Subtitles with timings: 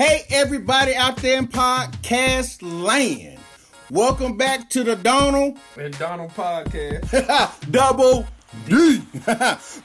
[0.00, 3.38] Hey, everybody out there in podcast land.
[3.90, 7.70] Welcome back to the Donald and Donald podcast.
[7.70, 8.26] Double
[8.66, 9.02] D.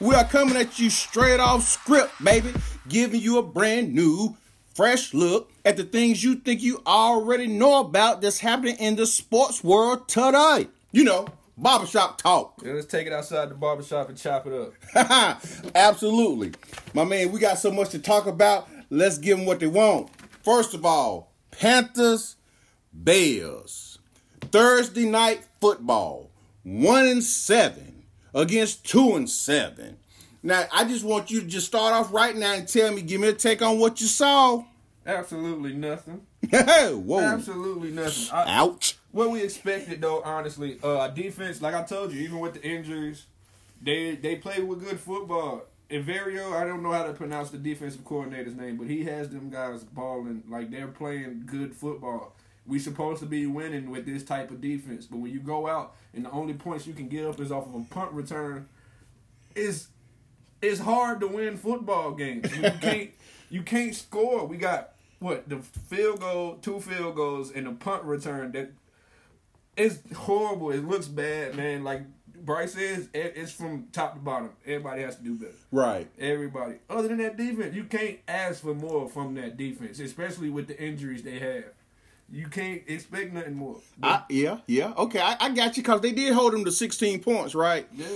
[0.00, 2.54] we are coming at you straight off script, baby,
[2.88, 4.34] giving you a brand new,
[4.72, 9.06] fresh look at the things you think you already know about that's happening in the
[9.06, 10.66] sports world today.
[10.92, 11.26] You know,
[11.58, 12.62] barbershop talk.
[12.64, 15.42] Yeah, let's take it outside the barbershop and chop it up.
[15.74, 16.52] Absolutely.
[16.94, 18.66] My man, we got so much to talk about.
[18.90, 20.10] Let's give them what they want.
[20.42, 22.36] First of all, Panthers,
[22.92, 23.98] Bears.
[24.40, 26.30] Thursday night football.
[26.62, 28.04] One and seven
[28.34, 29.96] against two and seven.
[30.42, 33.20] Now, I just want you to just start off right now and tell me, give
[33.20, 34.62] me a take on what you saw.
[35.04, 36.26] Absolutely nothing.
[36.50, 37.20] Whoa.
[37.20, 38.32] Absolutely nothing.
[38.32, 38.96] I, Ouch.
[39.12, 43.26] What we expected though, honestly, uh, defense, like I told you, even with the injuries,
[43.80, 45.62] they they played with good football.
[45.90, 49.50] Inverio, I don't know how to pronounce the defensive coordinator's name, but he has them
[49.50, 52.34] guys balling like they're playing good football.
[52.66, 55.94] We supposed to be winning with this type of defense, but when you go out
[56.12, 58.68] and the only points you can get up is off of a punt return,
[59.54, 59.88] is
[60.60, 62.54] it's hard to win football games.
[62.56, 63.10] You can't
[63.48, 64.44] you can't score.
[64.44, 68.72] We got what the field goal, two field goals, and a punt return that
[69.76, 70.72] it's horrible.
[70.72, 71.84] It looks bad, man.
[71.84, 72.02] Like
[72.46, 74.50] Bryce says, it's from top to bottom.
[74.64, 75.52] Everybody has to do better.
[75.72, 76.08] Right.
[76.18, 76.76] Everybody.
[76.88, 80.80] Other than that defense, you can't ask for more from that defense, especially with the
[80.80, 81.64] injuries they have.
[82.30, 83.76] You can't expect nothing more.
[84.02, 84.92] I, yeah, yeah.
[84.96, 87.86] Okay, I, I got you because they did hold them to 16 points, right?
[87.92, 88.06] Yeah.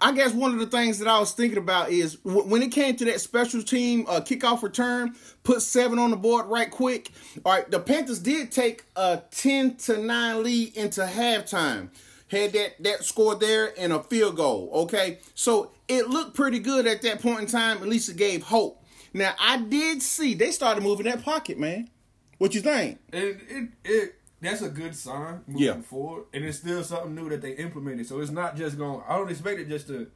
[0.00, 2.72] I guess one of the things that I was thinking about is w- when it
[2.72, 7.10] came to that special team uh, kickoff return, put seven on the board right quick.
[7.44, 11.90] All right, the Panthers did take a 10 to 9 lead into halftime.
[12.30, 15.18] Had that, that score there and a field goal, okay?
[15.34, 17.78] So it looked pretty good at that point in time.
[17.78, 18.84] At least it gave hope.
[19.12, 21.90] Now, I did see they started moving that pocket, man.
[22.38, 22.98] What you think?
[23.12, 25.80] And it, it that's a good sign moving yeah.
[25.82, 28.06] forward, and it's still something new that they implemented.
[28.06, 29.02] So it's not just going.
[29.06, 30.06] I don't expect it just to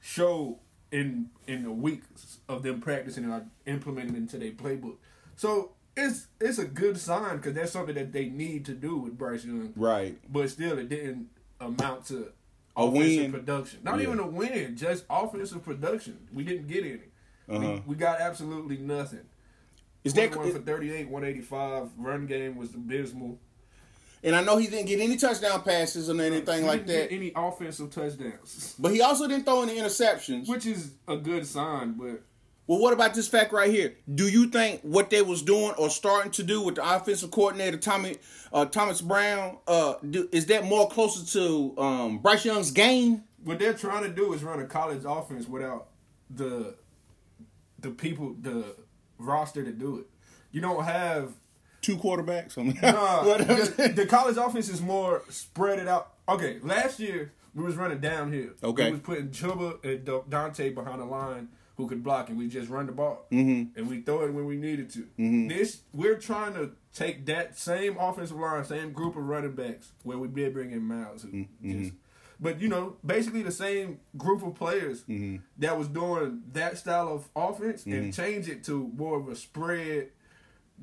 [0.00, 0.58] show
[0.90, 4.96] in in the weeks of them practicing and implementing into their playbook.
[5.36, 9.18] So it's it's a good sign because that's something that they need to do with
[9.18, 9.72] Bryce Young.
[9.76, 10.16] Right.
[10.30, 11.28] But still, it didn't
[11.60, 12.32] amount to
[12.76, 13.80] a win production.
[13.82, 14.04] Not yeah.
[14.04, 16.18] even a win, just offensive production.
[16.32, 17.00] We didn't get any.
[17.48, 17.80] Uh-huh.
[17.86, 19.24] We, we got absolutely nothing.
[20.04, 21.90] Is that one for 38, 185?
[21.98, 23.38] Run game was abysmal.
[24.22, 27.12] And I know he didn't get any touchdown passes or anything like that.
[27.12, 28.74] any offensive touchdowns.
[28.78, 30.48] But he also didn't throw any interceptions.
[30.48, 32.22] Which is a good sign, but
[32.66, 33.94] well, what about this fact right here?
[34.12, 37.76] Do you think what they was doing or starting to do with the offensive coordinator
[37.76, 38.16] Tommy
[38.52, 43.22] uh, Thomas Brown uh, do, is that more closer to um, Bryce Young's game?
[43.44, 45.88] What they're trying to do is run a college offense without
[46.28, 46.74] the
[47.78, 48.74] the people the
[49.18, 50.06] roster to do it.
[50.50, 51.34] You don't have
[51.82, 52.56] two quarterbacks.
[52.56, 56.14] nah, the, the, college offense is more spread it out.
[56.28, 58.50] Okay, last year we was running downhill.
[58.64, 62.48] Okay, we was putting Chuba and D'Onta behind the line who could block, and we
[62.48, 63.78] just run the ball mm-hmm.
[63.78, 65.00] and we throw it when we needed to.
[65.00, 65.48] Mm-hmm.
[65.48, 70.18] This we're trying to take that same offensive line, same group of running backs where
[70.18, 71.82] we did bring in Miles, who mm-hmm.
[71.82, 71.92] just
[72.38, 75.36] but you know, basically the same group of players mm-hmm.
[75.58, 77.92] that was doing that style of offense mm-hmm.
[77.92, 80.08] and change it to more of a spread,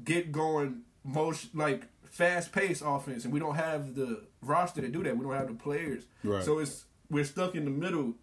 [0.04, 5.04] get going, most like fast paced offense, and we don't have the roster to do
[5.04, 5.18] that.
[5.18, 6.44] We don't have the players, right.
[6.44, 8.16] so it's we're stuck in the middle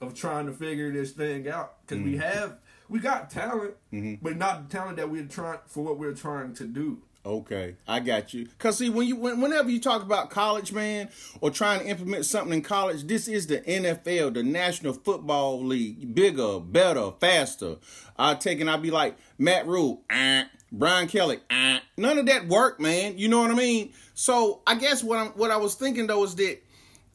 [0.00, 2.20] of trying to figure this thing out because we Mm-hmm.
[2.20, 3.74] have we got talent,
[4.22, 7.00] but not the talent that we're trying for what we're trying to do.
[7.26, 8.46] Okay, I got you.
[8.58, 11.08] Cause see, when you when, whenever you talk about college, man,
[11.40, 16.14] or trying to implement something in college, this is the NFL, the National Football League,
[16.14, 17.76] bigger, better, faster.
[18.18, 21.80] I take and I'll be like Matt Rhule, ah, Brian Kelly, ah.
[21.96, 23.16] none of that work, man.
[23.16, 23.94] You know what I mean?
[24.12, 26.58] So I guess what I'm what I was thinking though is that,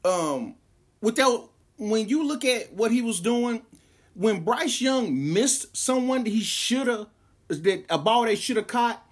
[0.03, 0.55] um,
[1.01, 1.48] without
[1.79, 3.63] when you look at what he was doing,
[4.13, 7.07] when Bryce Young missed someone that he should have,
[7.47, 9.03] that a ball they should have caught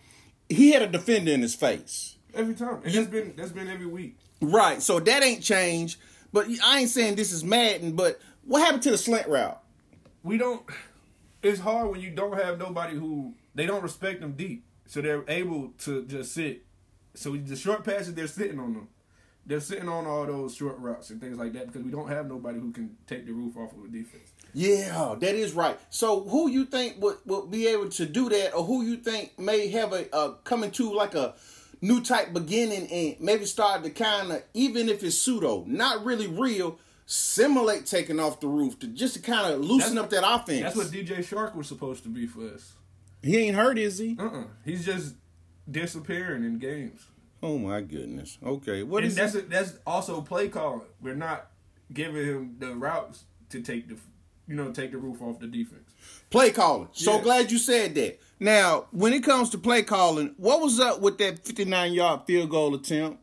[0.49, 2.81] he had a defender in his face every time.
[2.83, 4.17] And that's been that's been every week.
[4.41, 4.81] Right.
[4.81, 5.99] So that ain't changed.
[6.31, 7.93] But I ain't saying this is Madden.
[7.93, 9.61] But what happened to the slant route?
[10.23, 10.63] We don't.
[11.41, 15.23] It's hard when you don't have nobody who they don't respect them deep, so they're
[15.27, 16.65] able to just sit.
[17.13, 18.87] So the short passes, they're sitting on them.
[19.47, 22.27] They're sitting on all those short routes and things like that because we don't have
[22.27, 24.29] nobody who can take the roof off of a defense.
[24.53, 25.79] Yeah, that is right.
[25.89, 29.39] So who you think would, would be able to do that, or who you think
[29.39, 31.33] may have a, a coming to like a
[31.81, 36.27] new type beginning and maybe start to kind of even if it's pseudo, not really
[36.27, 40.35] real, simulate taking off the roof to just to kind of loosen That's- up that
[40.41, 40.61] offense.
[40.61, 42.73] That's what DJ Chark was supposed to be for us.
[43.23, 44.17] He ain't hurt, is he?
[44.19, 45.15] Uh uh He's just
[45.69, 47.05] disappearing in games.
[47.43, 48.37] Oh my goodness.
[48.43, 50.81] Okay, what and is that's that's also play calling.
[51.01, 51.47] We're not
[51.93, 53.97] giving him the routes to take the
[54.47, 55.91] you know take the roof off the defense.
[56.29, 56.89] play calling?
[56.93, 57.21] So Yeah.
[57.23, 58.19] glad you said that.
[58.39, 62.49] Now, when it comes to play calling, what was up with that 59 yard field
[62.49, 63.19] goal attempt?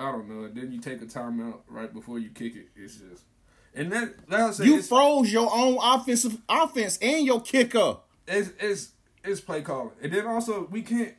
[0.00, 0.48] I don't know.
[0.48, 2.68] Then you take a timeout right before you kick it.
[2.76, 3.24] It's just
[3.74, 7.96] and that like said, You froze your own offensive offense and your kicker.
[8.26, 8.92] it's it's
[9.24, 9.90] it's play calling.
[10.00, 11.14] And then also we can't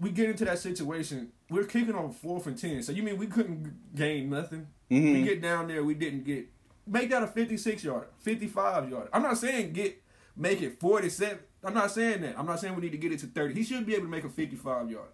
[0.00, 1.32] we get into that situation.
[1.48, 2.82] We're kicking on fourth and ten.
[2.82, 4.66] So you mean we couldn't gain nothing?
[4.88, 5.24] We mm-hmm.
[5.24, 6.48] get down there, we didn't get
[6.86, 9.08] make that a fifty six yard, fifty five yard.
[9.12, 10.02] I'm not saying get
[10.36, 11.38] make it forty seven.
[11.64, 12.38] I'm not saying that.
[12.38, 13.54] I'm not saying we need to get it to thirty.
[13.54, 15.08] He should be able to make a fifty five yard.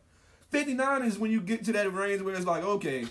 [0.50, 3.06] Fifty nine is when you get to that range where it's like, okay,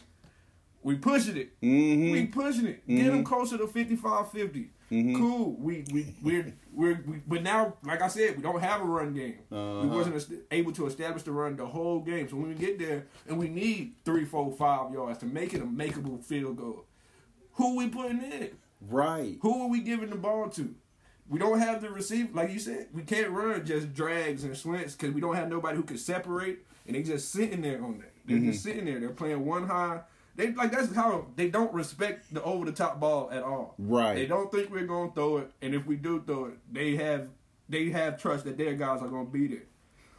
[0.83, 1.60] we pushing it.
[1.62, 2.12] Mm-hmm.
[2.12, 2.88] We pushing it.
[2.88, 4.69] Get them closer to 55 50.
[4.92, 5.16] Mm-hmm.
[5.18, 5.56] Cool.
[5.60, 9.13] We we we're, we're we but now like I said, we don't have a run
[9.13, 9.38] game.
[9.51, 9.81] Uh-huh.
[9.83, 12.28] We wasn't able to establish the run the whole game.
[12.30, 15.62] So when we get there and we need three, four, five yards to make it
[15.62, 16.86] a makeable field goal,
[17.54, 18.50] who we putting in?
[18.89, 19.38] Right.
[19.42, 20.74] Who are we giving the ball to?
[21.30, 22.88] We don't have the receiver, like you said.
[22.94, 26.66] We can't run just drags and slants because we don't have nobody who can separate,
[26.86, 28.12] and they just sitting there on that.
[28.25, 28.51] They're Mm-hmm.
[28.51, 29.00] just sitting there.
[29.00, 30.01] They're playing one high.
[30.36, 33.75] They like that's how they don't respect the over the top ball at all.
[33.78, 34.16] Right.
[34.16, 37.30] They don't think we're gonna throw it, and if we do throw it, they have
[37.68, 39.68] they have trust that their guys are gonna beat it.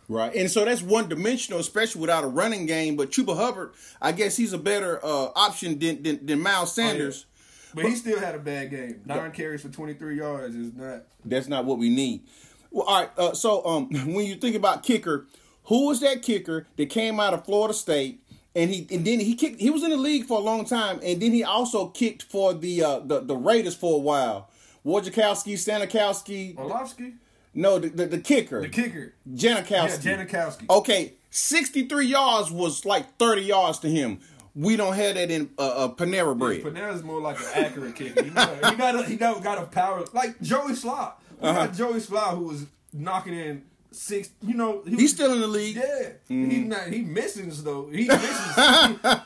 [0.08, 0.34] Right.
[0.34, 2.96] And so that's one dimensional, especially without a running game.
[2.96, 7.26] But Chuba Hubbard, I guess he's a better uh, option than, than than Miles Sanders.
[7.74, 9.00] But he still had a bad game.
[9.06, 11.04] Nine carries for twenty three yards is not.
[11.24, 12.22] That's not what we need.
[12.70, 13.10] Well, all right.
[13.16, 15.26] Uh, so um, when you think about kicker,
[15.64, 18.21] who was that kicker that came out of Florida State?
[18.54, 19.60] And he and then he kicked.
[19.60, 22.52] He was in the league for a long time, and then he also kicked for
[22.52, 24.50] the uh, the, the Raiders for a while.
[24.84, 26.58] Wojciechowski, Stanikowski.
[26.58, 27.14] Orlovsky,
[27.54, 29.14] No, the, the, the kicker, the kicker.
[29.32, 30.04] Janikowski.
[30.04, 30.68] Yeah, Janikowski.
[30.68, 34.18] Okay, 63 yards was like 30 yards to him.
[34.54, 36.62] We don't have that in uh, uh, Panera Bread.
[36.62, 38.22] Panera's more like an accurate kicker.
[38.24, 41.14] You know, he got a, he got, got a power like Joey Slaw.
[41.40, 41.66] We Uh-huh.
[41.66, 43.62] got Joey Slaw who was knocking in
[43.94, 44.30] six.
[44.42, 45.76] You know, he He's was, still in the league.
[45.76, 46.10] yeah.
[46.30, 46.50] Mm-hmm.
[46.50, 47.88] He's not he misses though.
[47.90, 48.56] He misses.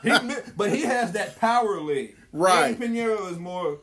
[0.03, 2.15] he, he, but he has that power leg.
[2.31, 2.75] Right.
[2.75, 3.79] Eddie Pineiro is more.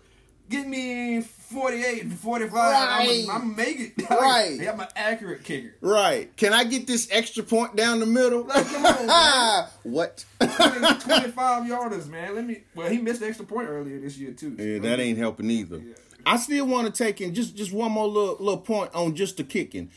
[0.51, 2.53] Give me 48, 45.
[2.53, 3.25] Right.
[3.31, 3.93] I'm, I'm make it.
[4.11, 4.61] Right.
[4.69, 5.75] I'm an accurate kicker.
[5.81, 6.37] Right.
[6.37, 8.43] Can I get this extra point down the middle?
[8.45, 10.25] Like, come on, what?
[10.41, 10.55] 20,
[11.01, 11.33] 25
[11.65, 12.35] yarders, man.
[12.35, 12.63] Let me.
[12.75, 14.55] Well, he missed the extra point earlier this year too.
[14.59, 15.81] Yeah, that ain't helping either.
[16.27, 19.39] I still want to take in just just one more little little point on just
[19.39, 19.91] the kicking.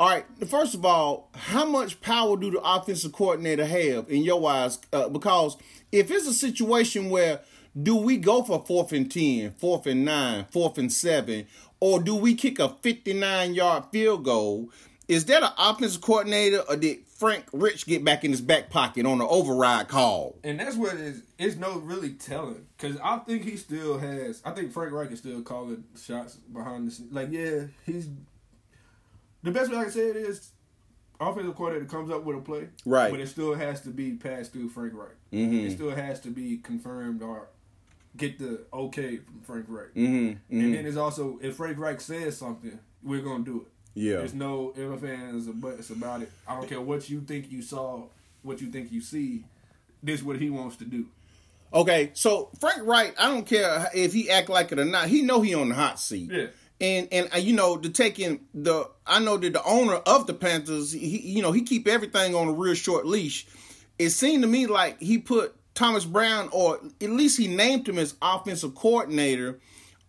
[0.00, 4.48] All right, first of all, how much power do the offensive coordinator have in your
[4.48, 4.78] eyes?
[4.94, 5.58] Uh, because
[5.92, 7.40] if it's a situation where
[7.80, 11.46] do we go for fourth and 10, fourth and 9, fourth and 7,
[11.80, 14.70] or do we kick a 59 yard field goal?
[15.06, 19.04] Is that an offensive coordinator or did Frank Reich get back in his back pocket
[19.04, 20.38] on an override call?
[20.42, 21.24] And that's what is.
[21.38, 24.40] It's no really telling because I think he still has.
[24.46, 27.12] I think Frank Reich is still calling shots behind the scenes.
[27.12, 28.08] Like, yeah, he's
[29.42, 30.50] the best way I can say it is
[31.20, 33.10] offensive coordinator comes up with a play, Right.
[33.10, 35.16] But it still has to be passed through Frank Reich.
[35.32, 35.66] Mhm.
[35.66, 37.48] It still has to be confirmed or
[38.16, 39.94] get the okay from Frank Reich.
[39.94, 40.58] Mm-hmm.
[40.60, 43.66] And then it's also if Frank Reich says something, we're gonna do it.
[43.94, 44.16] Yeah.
[44.18, 46.30] There's no if ands or buts about it.
[46.46, 48.04] I don't care what you think you saw,
[48.42, 49.44] what you think you see.
[50.02, 51.06] This is what he wants to do.
[51.72, 55.06] Okay, so Frank Reich, I don't care if he act like it or not.
[55.08, 56.30] He know he on the hot seat.
[56.32, 56.46] Yeah.
[56.80, 60.34] And and uh, you know to taking the I know that the owner of the
[60.34, 63.46] Panthers, he you know he keep everything on a real short leash.
[63.98, 67.98] It seemed to me like he put Thomas Brown, or at least he named him
[67.98, 69.58] as offensive coordinator,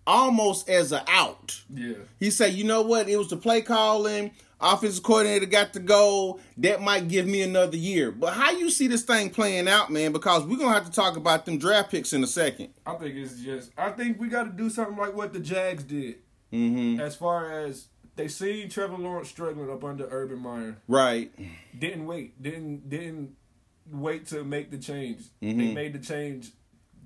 [0.08, 1.62] almost as a out.
[1.70, 1.96] Yeah.
[2.20, 3.10] He said, you know what?
[3.10, 4.32] It was the play calling.
[4.60, 6.40] Offensive coordinator got to go.
[6.58, 8.12] That might give me another year.
[8.12, 10.12] But how you see this thing playing out, man?
[10.12, 12.70] Because we're gonna have to talk about them draft picks in a second.
[12.86, 15.84] I think it's just I think we got to do something like what the Jags
[15.84, 16.18] did.
[16.54, 17.00] Mm-hmm.
[17.00, 21.32] As far as they seen Trevor Lawrence struggling up under Urban Meyer, Right.
[21.78, 23.36] didn't wait, didn't didn't
[23.92, 25.22] wait to make the change.
[25.42, 25.58] Mm-hmm.
[25.60, 26.52] They made the change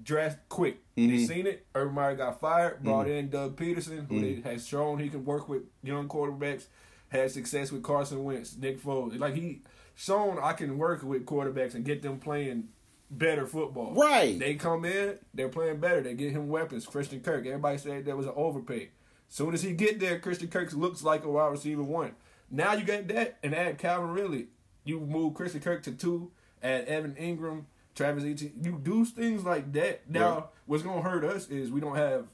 [0.04, 0.78] draft quick.
[0.96, 1.66] They seen it.
[1.76, 2.84] Urban Meyer got fired.
[2.84, 4.42] Brought in Doug Pederson, who Mm-hmm.
[4.42, 6.66] they, has shown he can work with young quarterbacks.
[7.10, 9.18] Had success with Carson Wentz, Nick Foles.
[9.20, 9.62] Like he
[9.94, 12.70] shown I can work with quarterbacks and get them playing
[13.12, 13.94] better football.
[13.94, 14.38] Right.
[14.38, 16.02] They come in, they're playing better.
[16.02, 16.86] They get him weapons.
[16.88, 17.46] Christian Kirk.
[17.46, 18.90] Everybody said that was an overpay.
[19.30, 22.12] Soon as he get there, Christian Kirk looks like a wide receiver one.
[22.50, 24.48] Now you got that and add Calvin Ridley.
[24.84, 27.66] You move Christian Kirk to two, add Evan Engram,
[27.96, 28.54] Travis Etienne.
[28.62, 30.10] You do things like that.
[30.10, 30.44] Now Right.
[30.68, 32.28] what's gonna hurt us is we don't have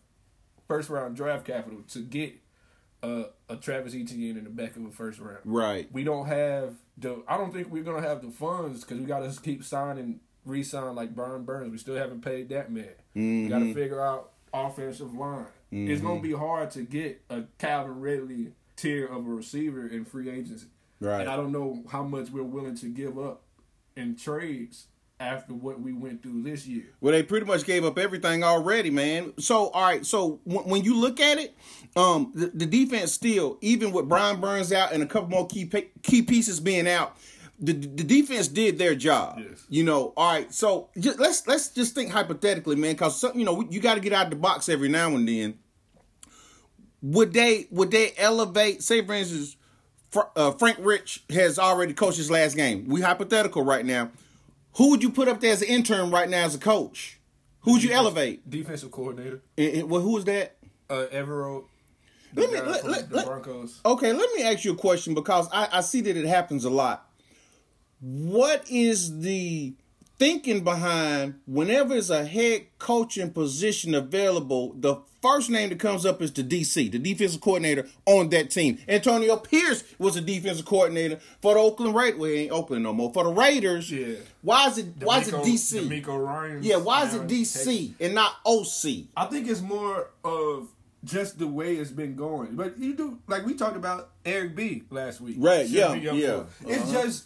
[0.68, 2.34] first round draft capital to get
[3.04, 5.40] uh, a Travis Etienne in the back of the first round.
[5.46, 5.88] Right.
[5.92, 7.24] We don't have the.
[7.28, 10.94] I don't think we're gonna have the funds because we got to keep signing, re-sign
[10.94, 11.72] like Brian Burns.
[11.72, 12.90] We still haven't paid that man.
[13.16, 15.46] We got to figure out offensive line.
[15.72, 20.30] It's gonna be hard to get a Calvin Ridley tier of a receiver in free
[20.30, 20.68] agency.
[21.00, 21.22] Right.
[21.22, 23.44] And I don't know how much we're willing to give up
[23.96, 24.88] in trades
[25.20, 26.86] after what we went through this year.
[27.00, 29.34] Well, they pretty much gave up everything already, man.
[29.38, 30.06] So, all right.
[30.06, 31.56] So when, when you look at it,
[31.96, 35.66] um, the, the defense still, even with Brian Burns out and a couple more key
[35.66, 37.18] pa- key pieces being out,
[37.64, 39.40] the, the defense did their job.
[39.40, 39.64] Yes.
[39.70, 40.14] You know.
[40.18, 40.52] All right.
[40.54, 44.14] So just, let's let's just think hypothetically, man, because you know you got to get
[44.14, 45.60] out of the box every now and then.
[47.02, 48.84] Would they would they elevate?
[48.84, 49.58] Say, for instance,
[50.12, 52.88] Fr- uh, Frank Reich has already coached his last game.
[52.88, 54.12] We hypothetical right now.
[54.78, 57.20] Who would you put up there as an intern right now as a coach?
[57.62, 58.48] Who would you elevate?
[58.50, 60.58] Defensive coordinator, And- and- well, who is that?
[60.90, 61.66] uh, Evero.
[62.34, 63.80] Let me- let- let- the let- Broncos.
[63.86, 66.70] Okay, let me ask you a question because I, I see that it happens a
[66.70, 67.08] lot.
[68.02, 69.74] What is the
[70.18, 74.74] thinking behind whenever there's a head coaching position available?
[74.74, 78.80] The first name that comes up is the DC, the defensive coordinator on that team.
[78.88, 82.20] Antonio Pierce was a defensive coordinator for the Oakland Raiders.
[82.20, 83.14] Well, ain't Oakland no more.
[83.14, 83.92] For the Raiders.
[83.92, 84.16] Yeah.
[84.42, 84.88] Why is it?
[85.00, 85.88] Why is it DC?
[85.88, 86.78] DeMeco Ryans Yeah.
[86.78, 89.06] Why is it DC and not OC?
[89.16, 90.70] I think it's more of
[91.04, 92.56] just the way it's been going.
[92.56, 95.36] But you do like we talked about Eric B last week.
[95.40, 96.12] Right, Should yeah, yeah.
[96.12, 96.46] it.
[96.68, 97.04] It's Uh-huh.
[97.04, 97.26] just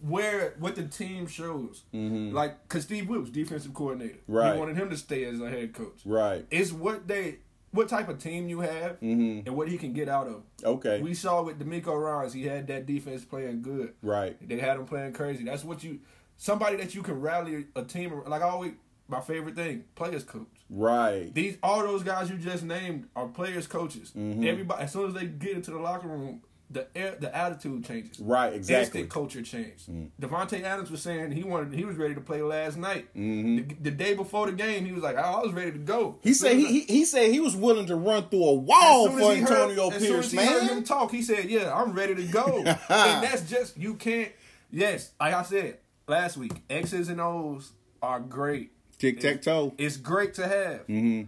[0.00, 1.82] where what the team shows.
[1.92, 4.32] Like because Steve Wilks, defensive coordinator, Mm-hmm.
[4.32, 4.52] Right.
[4.54, 6.00] He wanted him to stay as a head coach.
[6.04, 6.46] Right.
[6.50, 7.38] It's what they.
[7.72, 10.34] What type of team you have and what he can get out of.
[10.34, 10.66] Mm-hmm.
[10.66, 11.00] Okay.
[11.02, 13.92] We saw with DeMeco Ryans, he had that defense playing good.
[14.00, 14.36] Right.
[14.48, 15.44] They had him playing crazy.
[15.44, 16.00] That's what you,
[16.38, 18.22] somebody that you can rally a team.
[18.26, 18.72] Like I always,
[19.08, 20.46] my favorite thing, players coach.
[20.70, 21.34] Right.
[21.34, 24.10] These all those guys you just named are players coaches.
[24.16, 24.46] Mm-hmm.
[24.46, 28.18] Everybody, as soon as they get into the locker room, the air, the attitude changes.
[28.18, 29.00] Right, exactly.
[29.02, 29.86] Instant culture change.
[30.20, 33.06] Davante Adams was saying he wanted, he was ready to play last night.
[33.14, 33.56] Mm-hmm.
[33.56, 36.34] The, the day before the game, he was like, "I was ready to go." He
[36.34, 39.40] said he, he he said he was willing to run through a wall for he
[39.40, 40.84] heard- Antonio as soon Pierce, as he heard him man.
[40.84, 44.32] talk, he said, "Yeah, I'm ready to go." and that's just you can't.
[44.72, 48.72] Yes, like I said last week, X's and O's are great.
[48.98, 49.72] Tic tac toe.
[49.78, 51.24] It's great to have, mm-hmm.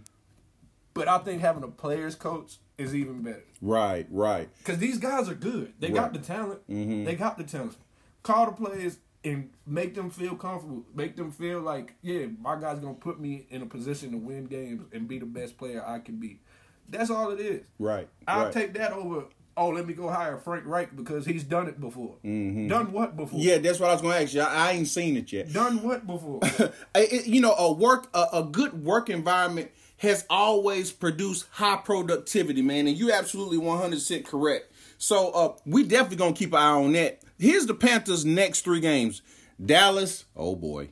[0.95, 4.49] but I think having a players coach is even better Right, right.
[4.59, 5.73] because these guys are good.
[5.79, 6.61] They got the talent.
[6.69, 7.05] Mm-hmm.
[7.05, 7.77] They got the talent.
[8.23, 10.85] Call the players and make them feel comfortable.
[10.95, 14.47] Make them feel like, yeah, my guy's gonna put me in a position to win
[14.47, 16.41] games and be the best player I can be.
[16.89, 17.65] That's all it is.
[17.79, 18.09] Right.
[18.27, 18.53] I'll right.
[18.53, 19.25] take that over.
[19.57, 22.15] Oh, let me go hire Frank Reich because he's done it before.
[22.25, 22.69] Mm-hmm.
[22.69, 23.41] Done what before?
[23.41, 24.41] Yeah, that's what I was going to ask you.
[24.41, 25.53] I, I ain't seen it yet.
[25.53, 26.41] Done what before?
[26.95, 32.63] It- you know, a work a, a good work environment has always produced high productivity,
[32.63, 34.73] man, and you're absolutely 100% correct.
[34.99, 37.21] So, uh, we definitely going to keep an eye on that.
[37.39, 39.23] Here's the Panthers' next three games:
[39.65, 40.89] Dallas, oh boy,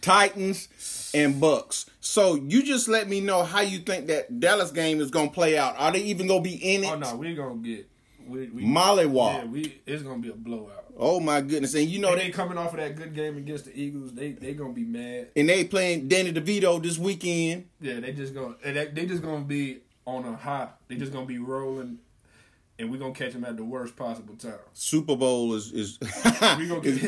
[0.00, 1.86] Titans, and Bucks.
[2.00, 5.34] So, you just let me know how you think that Dallas game is going to
[5.34, 5.76] play out.
[5.78, 6.90] Are they even going to be in it?
[6.90, 7.88] oh no, we're gonna get
[8.26, 9.34] we, we Mollywop.
[9.34, 10.89] Yeah, we it's gonna be a blowout.
[11.02, 11.74] Oh my goodness!
[11.74, 14.12] And you know And they they coming off of that good game against the Eagles.
[14.12, 15.28] They they gonna be mad.
[15.34, 17.68] and they playing Danny DeVito this weekend.
[17.80, 20.68] Yeah, they just gonna and they, just gonna be on a high.
[20.88, 21.98] They just gonna be rolling,
[22.78, 24.58] and we gonna catch them at the worst possible time.
[24.74, 25.98] Super Bowl is is.
[26.58, 26.98] We gonna we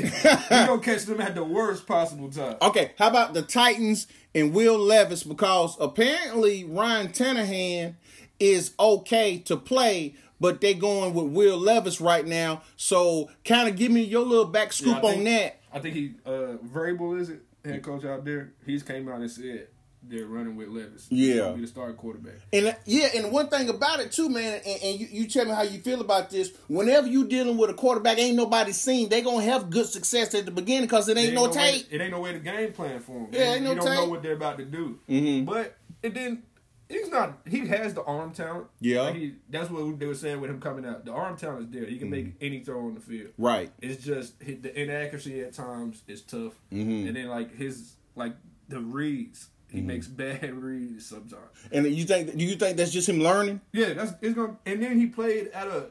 [0.50, 2.56] gonna catch them at the worst possible time.
[2.62, 5.22] okay, how about the Titans and Will Levis?
[5.22, 7.94] Because apparently Ryan Tannehill
[8.40, 12.62] is okay to play, but they going with Will Levis right now.
[12.76, 15.60] So kind of give me your little back Yeah, I scoop on that.
[15.72, 18.52] I think he uh Vrabel is it head coach out there.
[18.66, 19.68] He's came out and said
[20.02, 21.06] they're running with Levis.
[21.10, 21.52] Yeah.
[21.52, 22.34] be the starting quarterback.
[22.52, 25.44] And uh, yeah, and one thing about it too, man, and, and you, you tell
[25.44, 26.50] me how you feel about this.
[26.66, 30.44] Whenever you dealing with a quarterback, ain't nobody seen they gonna have good success at
[30.44, 31.86] the beginning because it ain't, no way- tape.
[31.88, 33.28] it ain't no way to game plan for him.
[33.30, 34.98] Yeah, ain't no you don't know what they're about to do.
[35.08, 35.46] Mhm.
[35.46, 36.44] But it didn't.
[36.92, 37.38] He's not.
[37.48, 38.66] He has the arm talent.
[38.80, 39.02] Yeah.
[39.02, 41.04] Like he, that's what they were saying with him coming out.
[41.04, 41.86] The arm talent is there.
[41.88, 42.44] He can make Mm-hmm.
[42.44, 43.30] any throw on the field.
[43.38, 43.70] Right.
[43.80, 47.06] It's just the inaccuracy at times is tough, Mm-hmm.
[47.08, 48.34] and then like his like
[48.68, 51.42] the reads, he makes bad reads sometimes.
[51.72, 53.60] And you think do you think that's just him learning?
[53.72, 54.56] Yeah, that's it's gonna.
[54.66, 55.86] And then he played at a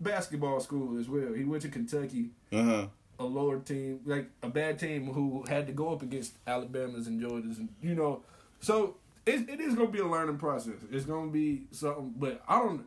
[0.00, 1.32] basketball school as well.
[1.32, 2.86] He went to Kentucky, Uh huh.
[3.18, 7.20] a lower team, like a bad team who had to go up against Alabama's and
[7.20, 8.22] Georgia's, and you know,
[8.60, 8.96] so
[9.28, 10.74] it, it is gonna be a learning process.
[10.90, 12.86] It's gonna be something, but I don't.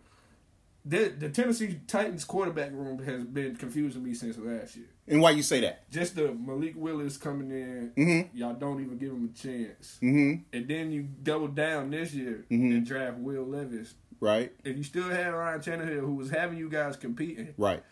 [0.83, 4.87] The, the Tennessee Titans quarterback room has been confusing me since last year.
[5.07, 5.87] And why you say that?
[5.91, 8.29] Just the Malik Willis coming in, Mhm.
[8.33, 10.41] y'all don't even give him a chance, Mm-hmm.
[10.51, 13.93] and then you double down this year and draft Will Levis.
[14.19, 14.51] Right.
[14.63, 17.83] if you still had Ryan Tannehill who was having you guys competing, Right.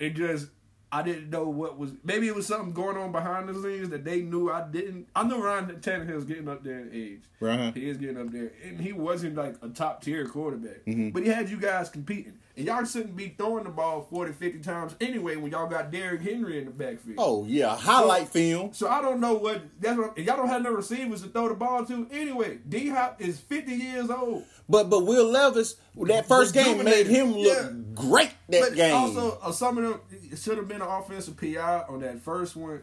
[0.00, 0.48] it just
[0.94, 4.04] I didn't know what was maybe it was something going on behind the scenes that
[4.04, 5.08] they knew I didn't.
[5.16, 7.22] I know Ryan Tannehill's getting up there in age.
[7.42, 7.72] Uh-huh.
[7.74, 11.10] He is getting up there, and he wasn't like a top tier quarterback, Mm-hmm.
[11.10, 14.60] but he had you guys competing, and y'all shouldn't be throwing the ball 40, 50
[14.60, 17.16] times anyway when y'all got Derrick Henry in the backfield.
[17.18, 18.72] Oh yeah, highlight film.
[18.72, 21.48] So I don't know what that's what and y'all don't have no receivers to throw
[21.48, 22.58] the ball to anyway.
[22.68, 24.44] D Hop is fifty years old.
[24.68, 27.70] But but Will Levis, that first game made him look Yeah.
[27.94, 28.32] Great.
[28.48, 28.94] That but game.
[28.94, 32.56] also uh, some of them it should have been an offensive PI on that first
[32.56, 32.82] one.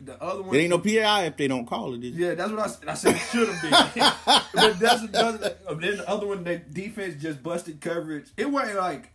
[0.00, 2.04] The other one it ain't no PI if they don't call it.
[2.04, 2.20] Is it?
[2.20, 2.88] Yeah, that's what I said.
[2.88, 4.12] I said it should have been.
[4.54, 5.56] but that's another.
[5.68, 8.28] Then the other one, the defense just busted coverage.
[8.36, 9.10] It wasn't like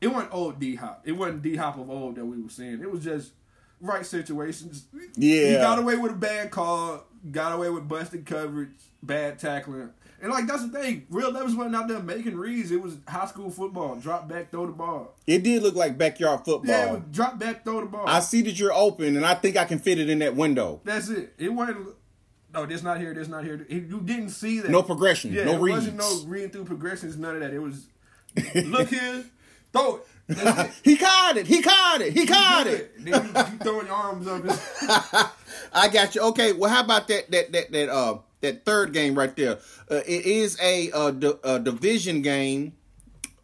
[0.00, 1.02] it wasn't old D Hop.
[1.04, 2.80] It wasn't D Hop of old that we were seeing.
[2.80, 3.32] It was just
[3.80, 4.86] right situations.
[5.16, 5.48] Yeah.
[5.48, 7.04] he got away with a bad call.
[7.30, 8.70] Got away with busted coverage,
[9.02, 9.90] bad tackling.
[10.26, 12.72] And like that's the thing, real Levis wasn't out there making reads.
[12.72, 13.94] It was high school football.
[13.94, 15.14] Drop back, throw the ball.
[15.24, 16.66] It did look like backyard football.
[16.66, 18.08] Yeah, it drop back, throw the ball.
[18.08, 20.80] I see that you're open, and I think I can fit it in that window.
[20.82, 21.32] That's it.
[21.38, 21.90] It wasn't.
[22.52, 23.14] No, this not here.
[23.14, 23.64] This not here.
[23.68, 24.68] It- you didn't see that.
[24.72, 25.76] No progression, Yeah, no it reads.
[25.76, 27.16] wasn't no reading through progressions.
[27.16, 27.52] None of that.
[27.54, 27.86] It was
[28.64, 29.24] look here,
[29.72, 30.02] throw it.
[30.28, 30.70] It.
[30.82, 31.46] he caught it.
[31.46, 32.12] He caught it.
[32.14, 32.92] He caught Do it.
[32.98, 34.42] Then you, you throwing your arms up.
[35.72, 36.22] I got you.
[36.22, 39.58] Okay, well, how about that that that that uh that third game right there?
[39.90, 42.74] Uh, it is a uh, di- division game.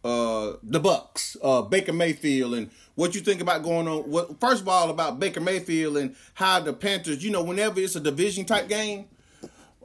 [0.03, 4.09] Uh, the Bucks, uh, Baker Mayfield, and what you think about going on?
[4.09, 7.23] What first of all about Baker Mayfield and how the Panthers?
[7.23, 9.05] You know, whenever it's a division type game,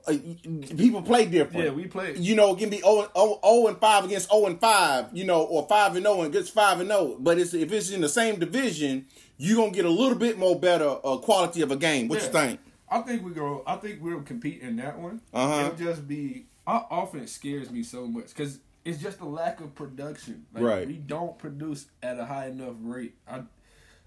[0.08, 0.14] uh,
[0.76, 1.64] people play different.
[1.66, 2.16] Yeah, we play.
[2.16, 5.24] You know, it can be 0, 0, 0 and 5 against 0 and 5, you
[5.24, 7.16] know, or 5 and 0 against 5 and 0.
[7.20, 10.38] But it's, if it's in the same division, you're going to get a little bit
[10.38, 12.08] more better uh, quality of a game.
[12.08, 12.60] What you think?
[12.90, 13.62] I think we go.
[13.66, 15.20] I think we'll compete in that one.
[15.34, 15.66] Uh-huh.
[15.66, 19.74] It'll just be our offense scares me so much because it's just a lack of
[19.74, 20.46] production.
[20.54, 20.86] Like, Right.
[20.86, 23.14] We don't produce at a high enough rate.
[23.26, 23.42] I,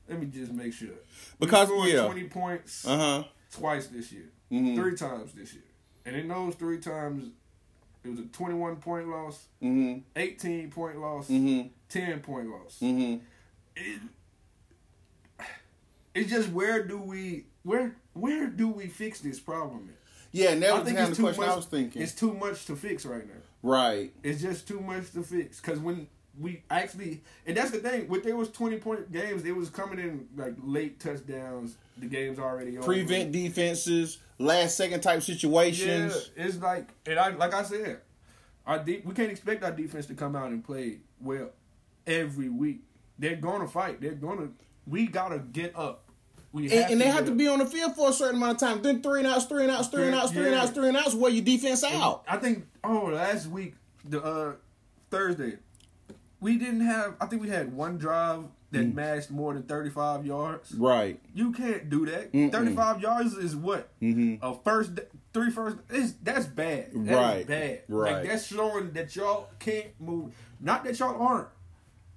[0.09, 0.89] let me just make sure.
[1.39, 2.05] Because, we yeah.
[2.05, 3.23] twenty points Uh huh.
[3.51, 4.75] twice this year, Mhm.
[4.75, 5.63] three times this year,
[6.05, 7.31] and in those three times,
[8.03, 11.47] it was a twenty-one point loss, Mm eighteen point loss, hmm.
[11.47, 12.79] Mm ten point loss.
[12.79, 12.85] hmm.
[12.85, 13.25] Mm hmm.
[13.75, 14.01] It,
[16.13, 19.89] it's just where do we where where do we fix this problem?
[19.89, 19.95] At?
[20.31, 21.51] Yeah, and that I think it's too the question much.
[21.51, 22.01] I was thinking.
[22.01, 23.41] It's too much to fix right now.
[23.63, 24.13] Right.
[24.23, 25.59] It's just too much to fix.
[25.59, 26.07] Cause when
[26.39, 28.07] we actually, and that's the thing.
[28.07, 31.75] When there was twenty point games, it was coming in like late touchdowns.
[31.97, 32.85] The game's already over.
[32.85, 36.31] Prevent defenses, last second type Yeah, situations.
[36.35, 37.99] it's like, and I like I said,
[38.65, 41.49] our de- we can't expect our defense to come out and play well
[42.07, 42.81] every week.
[43.19, 43.99] They're gonna fight.
[44.01, 44.49] They're gonna.
[44.87, 46.05] We gotta get up.
[46.53, 48.57] We And, and they have to be on the field for a certain amount of
[48.67, 48.81] time.
[48.81, 50.97] Then three and outs, three and outs, three and outs, three and outs, three and
[50.97, 51.15] outs, three and outs.
[51.15, 52.23] Where your defense out?
[52.27, 54.53] I think oh last week the uh
[55.09, 55.57] Thursday
[56.39, 58.95] we didn't have I think we had one drive that Mm.
[58.95, 60.73] matched more than 35 yards.
[60.73, 61.19] Right.
[61.35, 62.31] You can't do that.
[62.31, 62.53] Mm-mm.
[62.53, 63.89] 35 yards is what?
[63.99, 64.91] hmm A first
[65.33, 66.91] three first is that's bad.
[66.93, 67.47] That Right.
[67.47, 67.81] bad.
[67.89, 68.13] Right.
[68.13, 70.33] Like that's showing that y'all can't move.
[70.61, 71.49] Not that y'all aren't.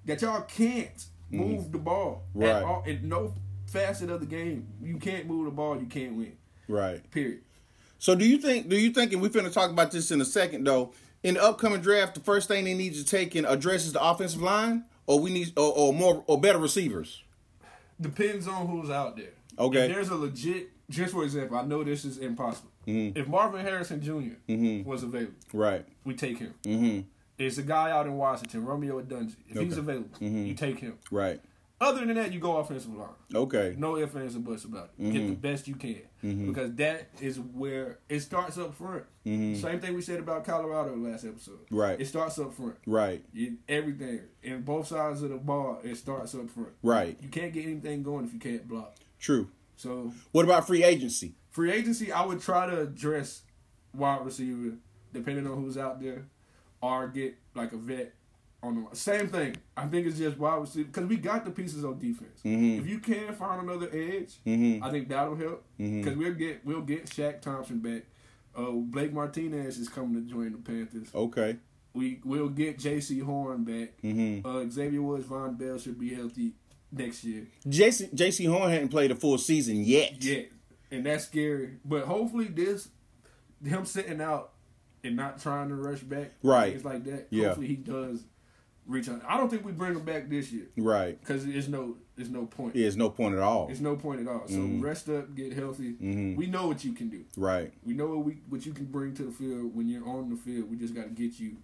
[0.05, 2.23] That y'all can't move the ball.
[2.29, 2.39] Mm-hmm.
[2.39, 2.49] Right.
[2.55, 3.33] At all, in no
[3.75, 4.67] facet of the game.
[4.81, 6.37] You can't move the ball, you can't win.
[6.67, 7.09] Right.
[7.11, 7.41] Period.
[7.99, 8.69] So do you think?
[8.69, 9.13] Do you think?
[9.13, 10.93] And we're finna talk about this in a second, though.
[11.23, 14.03] In the upcoming draft, the first thing they need to take and address is the
[14.03, 17.23] offensive line, or we need, or, or more, or better receivers.
[17.99, 19.33] Depends on who's out there.
[19.57, 19.85] Okay.
[19.87, 22.69] If there's a legit, just for example, I know this is impossible.
[22.85, 23.17] Mm-hmm.
[23.17, 24.87] If Marvin Harrison junior mm-hmm.
[24.87, 25.85] was available, Right.
[26.03, 26.53] we take him.
[26.63, 26.99] Mm-hmm.
[27.37, 29.35] It's a guy out in Washington, Rome Odunze.
[29.49, 29.79] If he's Okay.
[29.81, 30.45] available, mm-hmm.
[30.45, 30.97] you take him.
[31.09, 31.41] Right.
[31.79, 33.09] Other than that, you go offensive line.
[33.33, 33.75] Okay.
[33.77, 35.03] No ifs, ands, or buts about it.
[35.03, 35.33] Get the mm-hmm.
[35.33, 36.47] best you can mm-hmm.
[36.47, 39.03] because that is where it starts up front.
[39.25, 39.61] Mm-hmm.
[39.61, 41.59] Same thing we said about Colorado last episode.
[41.69, 41.99] Right.
[41.99, 42.75] It starts up front.
[42.85, 43.25] Right.
[43.67, 46.69] Everything in both sides of the ball, it starts up front.
[46.81, 47.17] Right.
[47.21, 48.95] You can't get anything going if you can't block.
[49.19, 49.49] True.
[49.75, 51.35] So What about free agency?
[51.55, 53.43] free agency, I would try to address
[53.93, 54.75] wide receiver,
[55.13, 56.25] depending on who's out there,
[56.81, 58.13] or get like a vet
[58.65, 59.55] on the same thing.
[59.77, 62.39] I think it's just wide receiver because we got the pieces on defense.
[62.43, 62.79] Mhm.
[62.79, 64.81] If you can find another edge, Mhm.
[64.81, 68.03] I think that'll help because we'll get we'll get Shaq Thompson back.
[68.55, 71.09] Uh, Blake Martinez is coming to join the Panthers.
[71.13, 71.57] Okay.
[71.93, 74.01] We will get Jaycee Horn back.
[74.01, 74.45] Mm-hmm.
[74.45, 76.53] Uh, Xavier Woods, Vonn Bell should be healthy
[76.91, 77.47] next year.
[77.67, 80.23] Jaycee Jaycee Horn hadn't played a full season yet.
[80.23, 80.41] Yeah,
[80.91, 81.77] and that's scary.
[81.85, 82.89] But hopefully, this
[83.63, 84.51] him sitting out
[85.03, 86.73] and not trying to rush back, Right.
[86.73, 87.27] It's like that.
[87.29, 87.47] Yeah.
[87.47, 88.23] Hopefully, he does
[88.87, 89.21] reach out.
[89.27, 91.19] I don't think we bring him back this year Right.
[91.19, 92.75] because there's no there's no point.
[92.75, 93.65] Yeah, there's no point at all.
[93.67, 94.47] There's no point at all.
[94.47, 94.81] So Mhm.
[94.81, 95.93] rest up, get healthy.
[95.95, 96.37] Mhm.
[96.37, 97.25] We know what you can do.
[97.35, 97.73] Right.
[97.83, 100.37] We know what we what you can bring to the field when you're on the
[100.37, 100.69] field.
[100.69, 101.57] We just got to get you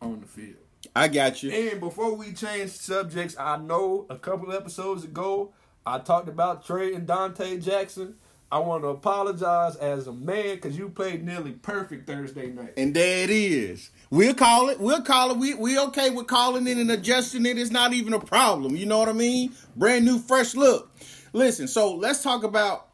[0.00, 0.58] on the field.
[0.94, 1.50] I got you.
[1.50, 5.52] And before we change subjects, I know a couple episodes ago
[5.84, 8.14] I talked about Trey and Donte Jackson.
[8.52, 12.72] I want to apologize as a man because you played nearly perfect Thursday night.
[12.76, 13.90] And there it is.
[14.10, 14.80] We'll call it.
[14.80, 15.36] We'll call it.
[15.36, 17.58] We we okay with calling it and adjusting it.
[17.58, 18.74] It's not even a problem.
[18.74, 19.52] You know what I mean?
[19.76, 20.90] Brand new, fresh look.
[21.32, 21.68] Listen.
[21.68, 22.88] So let's talk about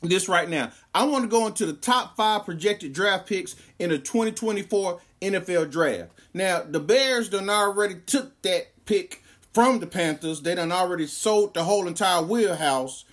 [0.00, 0.72] this right now.
[0.94, 5.70] I want to go into the top five projected draft picks in the 2024 NFL
[5.70, 6.12] draft.
[6.32, 10.40] Now the Bears done already took that pick from the Panthers.
[10.40, 13.04] They done already sold the whole entire wheelhouse.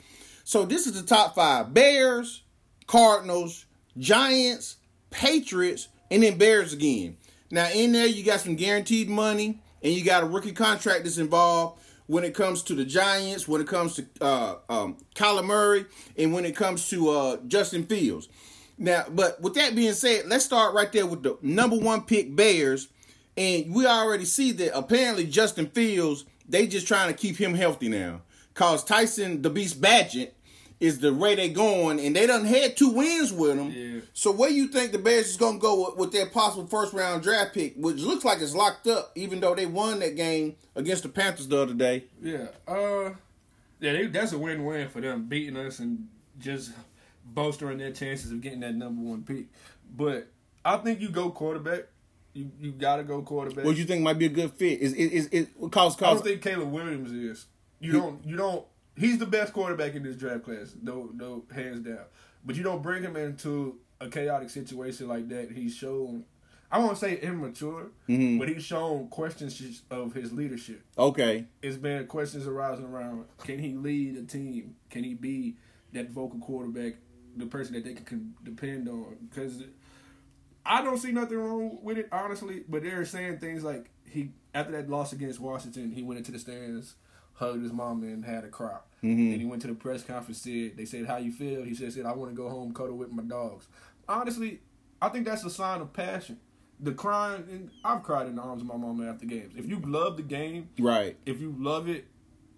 [0.44, 2.44] So this is the top five: Bears,
[2.88, 3.66] Cardinals,
[3.98, 4.78] Giants,
[5.10, 7.18] Patriots, and then Bears again.
[7.50, 11.18] Now in there you got some guaranteed money, and you got a rookie contract that's
[11.18, 15.86] involved when it comes to the Giants, when it comes to uh, um, Kyler Murray,
[16.18, 18.28] and when it comes to uh, Justin Fields.
[18.78, 22.36] Now, but with that being said, let's start right there with the number one pick
[22.36, 22.88] Bears,
[23.38, 27.88] and we already see that apparently Justin Fields they just trying to keep him healthy
[27.88, 28.22] now,
[28.54, 30.32] cause Tyson the Beast Bagent
[30.80, 33.72] is the way they going, and they done had two wins with them.
[33.72, 34.02] Yeah.
[34.14, 37.22] So where you think the Bears is gonna go with, with their possible first round
[37.22, 41.04] draft pick, which looks like it's locked up, even though they won that game against
[41.04, 42.06] the Panthers the other day.
[42.22, 42.48] Yeah.
[42.68, 43.12] Uh
[43.80, 46.08] yeah, they, that's a win-win for them beating us and
[46.40, 46.72] just
[47.26, 49.46] bolstering their chances of getting that number one pick.
[49.96, 50.28] But
[50.64, 51.86] I think you go quarterback.
[52.34, 53.66] You you gotta go quarterback.
[53.66, 54.80] What you think might be a good fit?
[54.80, 57.46] Is is is, is cause I don't think Caleb Williams is.
[57.82, 58.26] You don't.
[58.26, 58.66] You don't.
[58.96, 62.06] He's the best quarterback in this draft class, no, no, hands down.
[62.46, 65.52] But you don't bring him into a chaotic situation like that.
[65.52, 66.26] He's shown.
[66.74, 68.40] I won't say immature, Mhm.
[68.40, 70.82] but he's shown questions of his leadership.
[70.98, 71.48] okay.
[71.62, 74.76] It's been questions arising around: Can he lead a team?
[74.90, 75.58] Can he be
[75.94, 76.94] that vocal quarterback,
[77.36, 79.18] the person that they can, can depend on?
[79.30, 79.64] Because
[80.66, 82.64] I don't see nothing wrong with it, honestly.
[82.70, 86.40] But they're saying things like he after that loss against Washington, he went into the
[86.40, 86.96] stands,
[87.42, 88.78] hugged his mom, and had a cry.
[89.04, 89.32] Mhm.
[89.34, 90.38] And he went to the press conference.
[90.42, 92.98] Said they said, "How you feel?" He said, "said I want to go home, cuddle
[92.98, 93.68] with my dogs."
[94.08, 94.62] Honestly,
[95.02, 96.40] I think that's a sign of passion.
[96.80, 99.54] The crying, and I've cried in the arms of my mom after games.
[99.58, 101.18] If you love the game, Right.
[101.26, 102.06] if you love it,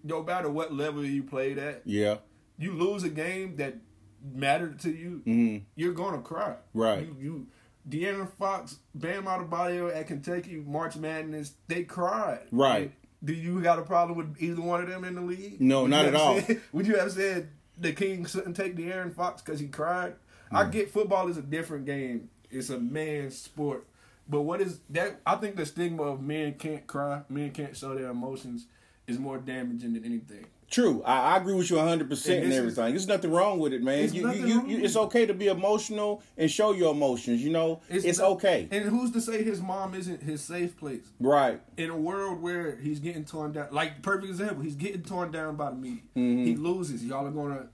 [0.02, 2.18] no matter what level you played at, Yeah.
[2.58, 3.76] you lose a game that
[4.22, 5.62] mattered to you, Mhm.
[5.76, 6.56] you're gonna cry.
[6.72, 7.06] Right.
[7.06, 7.46] You, you
[7.86, 12.46] De'Aaron Fox, Bam Adebayo at Kentucky March Madness, they cried.
[12.50, 12.92] Right.
[13.24, 15.60] Do you got a problem with either one of them in the league?
[15.60, 16.40] No, Would not at all.
[16.40, 20.14] said- would you have said the King shouldn't take the Aaron Fox because he cried?
[20.52, 20.56] Mm.
[20.56, 22.28] I get football is a different game.
[22.50, 23.86] It's a man's sport.
[24.28, 25.20] But what is that?
[25.26, 28.66] I think the stigma of men can't cry, men can't show their emotions,
[29.06, 30.46] is more damaging than anything.
[30.70, 31.02] True.
[31.04, 32.90] I, I agree with you 100% And and this is- everything.
[32.90, 34.12] There's nothing wrong with it, man.
[34.12, 37.80] You, you, you, you, it's okay to be emotional and show your emotions, you know?
[37.88, 38.68] It's, not- okay.
[38.70, 41.06] And who's to say his mom isn't his safe place?
[41.20, 41.60] right.
[41.76, 45.56] in a world where he's getting torn down, like perfect example, he's getting torn down
[45.56, 46.02] by the media.
[46.16, 46.44] Mm-hmm.
[46.44, 47.04] He loses.
[47.04, 47.66] Y'all are gonna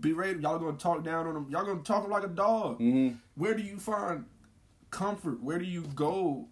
[0.00, 0.40] berate.
[0.40, 1.46] Y'all are gonna talk down on him.
[1.50, 2.80] Y'all gonna talk him like a dog.
[2.80, 3.16] Mm-hmm.
[3.36, 4.24] Where do you find
[4.90, 5.42] comfort?
[5.42, 6.48] Where do you go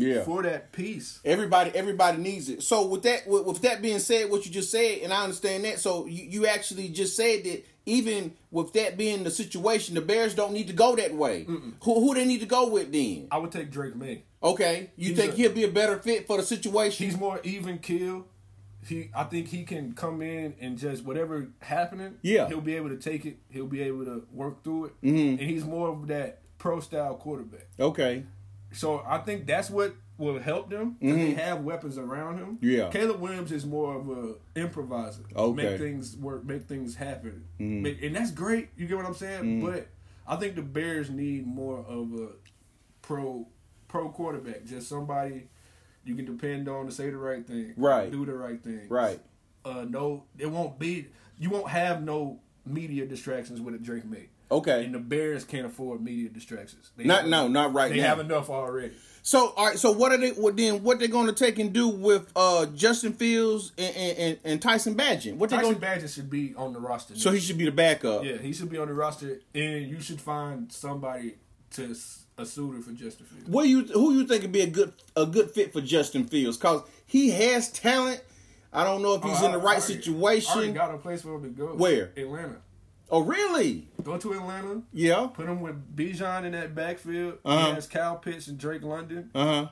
[0.00, 0.22] Yeah.
[0.24, 1.20] for that peace?
[1.24, 2.62] Everybody, everybody needs it.
[2.62, 5.64] So with that, with, with that being said, what you just said, and I understand
[5.64, 5.78] that.
[5.80, 10.34] So you, you actually just said that even with that being the situation, the Bears
[10.34, 11.44] don't need to go that way.
[11.44, 13.28] Who who they need to go with then?
[13.30, 14.22] I would take Drake Maye.
[14.42, 17.04] Okay, you He's think a- he'll be a better fit for the situation?
[17.06, 18.26] He's more even kill.
[18.86, 22.14] He, I think he can come in and just whatever happening.
[22.22, 22.48] Yeah.
[22.48, 23.36] he'll be able to take it.
[23.50, 25.30] He'll be able to work through it, Mhm.
[25.32, 27.66] and he's more of that pro style quarterback.
[27.78, 28.24] okay.
[28.72, 30.96] So I think that's what will help them.
[31.00, 32.56] 'cause They have weapons around him.
[32.56, 32.68] Mm-hmm.
[32.70, 32.88] Yeah.
[32.90, 35.22] Caleb Williams is more of a improviser.
[35.34, 35.36] Okay.
[35.36, 35.56] Mm-hmm.
[35.56, 36.44] Make things work.
[36.44, 37.44] Make things happen.
[37.58, 38.68] Make, and that's great.
[38.76, 39.64] You get what I'm saying?
[39.64, 39.88] But
[40.26, 42.28] I think the Bears need more of a
[43.02, 43.46] pro
[43.88, 44.64] pro quarterback.
[44.64, 45.48] Just somebody
[46.04, 47.74] you can depend on to say the right thing.
[47.76, 48.10] Right.
[48.10, 48.88] Do the right thing.
[48.88, 49.20] Right.
[49.64, 51.06] Uh, no, it won't be.
[51.38, 54.28] You won't have no media distractions with a Drake Maye.
[54.50, 54.84] Okay.
[54.84, 56.90] And the Bears can't afford media distractions.
[56.96, 57.96] They Not have- no, not right now.
[57.96, 58.08] They now.
[58.08, 58.94] have enough already.
[59.22, 60.30] So all right, so what are they?
[60.30, 60.82] What then?
[60.82, 64.94] What they're going to take and do with uh Justin Fields and and, and, Tyson
[64.94, 65.36] Bagent?
[65.36, 65.80] What they Tyson going?
[65.80, 67.14] Badger should be on the roster.
[67.16, 68.24] So he should be the backup.
[68.24, 71.34] yeah, he should be on the roster, and you should find somebody
[71.72, 71.94] to
[72.38, 73.46] a suitor for Justin Fields.
[73.48, 76.56] What you who you think would be a good a good fit for Justin Fields?
[76.56, 78.22] Cause he has talent.
[78.72, 80.72] I don't know if he's Oh, in the right already- I already situation.
[80.74, 81.66] got a place for him to go.
[81.74, 82.12] Where?
[82.16, 82.56] Atlanta.
[83.10, 83.88] Oh really?
[84.02, 84.82] Go to Atlanta.
[84.92, 85.28] Yeah.
[85.32, 87.38] Put him with Bijan in that backfield.
[87.44, 87.66] Uh-huh.
[87.68, 89.30] He has Kyle Pitts and Drake London.
[89.34, 89.68] Uh huh.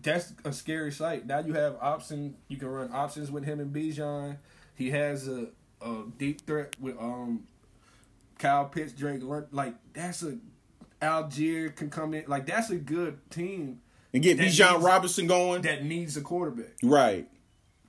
[0.00, 1.26] That's a scary sight.
[1.26, 2.36] Now you have option.
[2.46, 4.36] You can run options with him and Bijan.
[4.76, 5.48] He has a,
[5.80, 7.44] a deep threat with um
[8.38, 9.48] Kyle Pitts, Drake London.
[9.52, 10.38] Like that's a
[11.02, 12.24] Allgeier can come in.
[12.28, 13.80] Like that's a good team.
[14.12, 15.62] and get Bijan Robinson going.
[15.62, 16.74] that needs a quarterback.
[16.82, 17.28] right,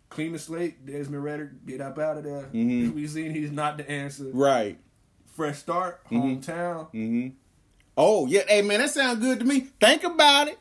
[0.10, 0.86] Clean the slate.
[0.86, 2.44] Desmond Ridder, get up out of there.
[2.54, 2.94] Mm-hmm.
[2.96, 4.26] We seen he's not the answer.
[4.34, 4.78] right.
[5.36, 6.40] Fresh start, Mm-hmm.
[6.52, 7.34] hometown.
[7.98, 9.68] Oh yeah, hey man, that sounds good to me.
[9.80, 10.58] Think about it.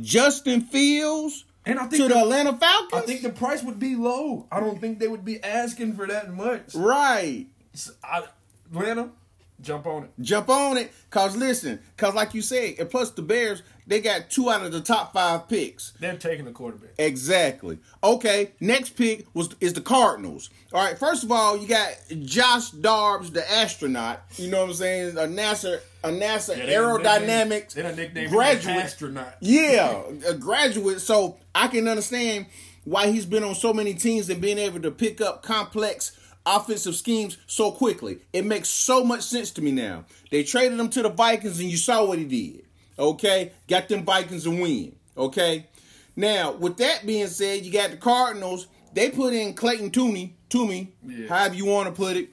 [0.00, 3.02] Justin Fields And I think to the the- Atlanta Falcons.
[3.02, 4.46] I think the price would be low.
[4.50, 6.74] I don't think they would be asking for that much.
[6.74, 7.46] right.
[7.74, 8.24] S- I,
[8.70, 9.10] Atlanta,
[9.60, 10.10] jump on it.
[10.20, 14.30] Jump on it, cause listen, cause like you said, and plus the Bears, they got
[14.30, 15.92] two out of the top five picks.
[16.00, 16.90] They're taking the quarterback.
[16.98, 17.78] Exactly.
[18.02, 20.50] Okay, next pick was is the Cardinals.
[20.72, 21.90] All right, first of all, you got
[22.24, 24.22] Josh Dobbs, the astronaut.
[24.36, 25.16] You know what I'm saying?
[25.16, 28.76] A NASA, a NASA Yeah, they aerodynamics nicknamed- They done the graduate.
[28.76, 29.34] astronaut.
[29.40, 31.00] Yeah, a graduate.
[31.00, 32.46] So I can understand
[32.84, 36.12] why he's been on so many teams and being able to pick up complex
[36.44, 38.18] offensive schemes so quickly.
[38.32, 40.04] It makes so much sense to me now.
[40.30, 42.65] They traded him to the Vikings and you saw what he did.
[42.98, 43.52] Okay?
[43.68, 44.96] Got them Vikings a win.
[45.16, 45.66] Okay?
[46.14, 48.68] Now, with that being said, you got the Cardinals.
[48.94, 51.28] They put in Clayton Tooney, Toomey, Yeah.
[51.28, 52.30] however you want to put it.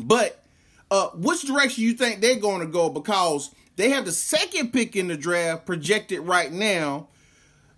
[0.00, 0.44] But
[0.90, 2.88] uh, which direction you think they're going to go?
[2.88, 7.08] Because they have the second pick in the draft projected right now.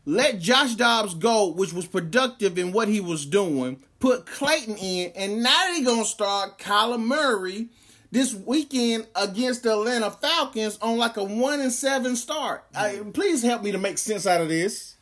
[0.04, 3.83] Let Josh Dobbs go, which was productive in what he was doing.
[4.00, 7.68] Put Clayton in, and now they're gonna start Kyler Murray
[8.11, 12.64] this weekend against the Atlanta Falcons on like a one and seven start.
[12.75, 14.96] I, please help me to make sense out of this.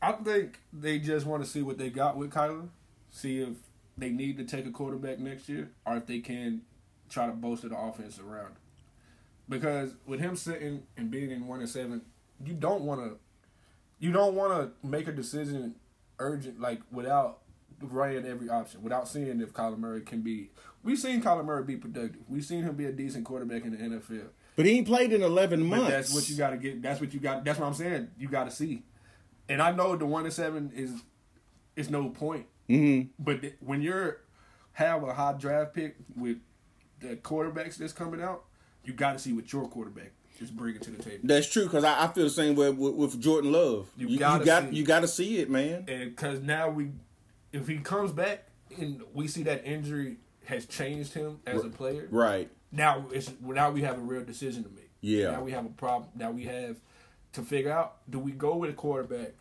[0.00, 2.68] I think they just want to see what they got with Kyler,
[3.10, 3.54] see if
[3.96, 6.62] they need to take a quarterback next year, or if they can
[7.08, 8.46] try to bolster the offense around.
[8.46, 8.56] him.
[9.48, 12.02] Because with him sitting and being in one and seven,
[12.44, 13.16] you don't want to,
[13.98, 15.76] you don't want to make a decision
[16.18, 17.38] urgent like without
[17.80, 20.50] running every option, without seeing if Kyler Murray can be.
[20.84, 22.22] We've seen Kyler Murray be productive.
[22.28, 24.28] We've seen him be a decent quarterback in the NFL.
[24.56, 25.84] But he ain't played in eleven months.
[25.84, 26.82] But that's what you got to get.
[26.82, 27.44] That's what you got.
[27.44, 28.08] That's what I'm saying.
[28.18, 28.82] You got to see.
[29.48, 30.92] And I know the one and seven is
[31.76, 32.46] is no point.
[32.68, 33.08] Mhm.
[33.18, 34.18] But th- when you're
[34.72, 36.38] have a high draft pick with
[37.00, 38.44] the quarterbacks that's coming out,
[38.84, 41.20] you got to see what your quarterback is bringing to the table.
[41.24, 43.88] That's true because I, I feel the same way with, with Jordan Love.
[43.96, 44.76] You you, gotta got see.
[44.76, 45.84] you got to see it, man.
[45.88, 46.92] And because now we,
[47.52, 48.46] if he comes back
[48.78, 52.50] and we see that injury has changed him as a player, Right.
[52.70, 54.90] now it's now we have a real decision to make.
[55.00, 55.32] Yeah.
[55.32, 56.10] Now we have a problem.
[56.14, 56.76] Now we have
[57.32, 59.32] to figure out: do we go with a quarterback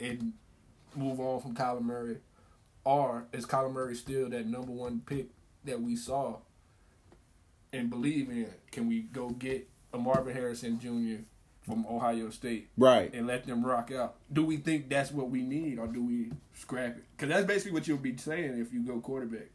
[0.00, 0.32] and
[0.96, 2.18] move on from Kyler Murray,
[2.84, 5.26] or is Kyler Murray still that number one pick
[5.64, 6.38] that we saw
[7.72, 8.48] and believe in?
[8.70, 11.22] Can we go get a Marvin Harrison Jr.
[11.66, 12.68] from Ohio State?
[12.76, 13.12] Right.
[13.14, 14.16] And let them rock out.
[14.32, 17.04] Do we think that's what we need, or do we scrap it?
[17.16, 19.48] Because that's basically what you'll be saying if you go quarterback.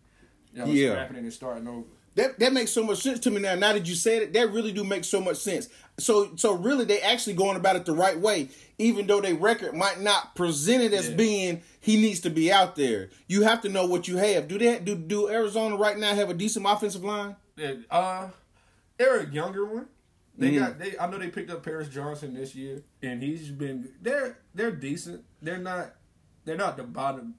[0.53, 0.91] You know, Yeah.
[0.91, 1.83] scrapping it and starting over.
[2.15, 3.55] That that makes so much sense to me now.
[3.55, 5.69] Now that you said it, that really do make so much sense.
[5.99, 9.73] So so really, they actually going about it the right way, even though their record
[9.75, 11.15] might not present it as Yeah.
[11.15, 13.09] being he needs to be out there.
[13.27, 14.47] You have to know what you have.
[14.47, 14.85] Do that?
[14.85, 17.35] do do Arizona right now have a decent offensive line?
[17.55, 18.29] Yeah, uh,
[18.97, 19.87] they're a younger one.
[20.37, 20.59] They Mm-hmm.
[20.59, 20.97] got they.
[20.97, 23.89] I know they picked up Paris Johnson this year, and he's been.
[24.01, 25.23] They're they're decent.
[25.41, 25.95] They're not.
[26.43, 27.35] They're not the bottom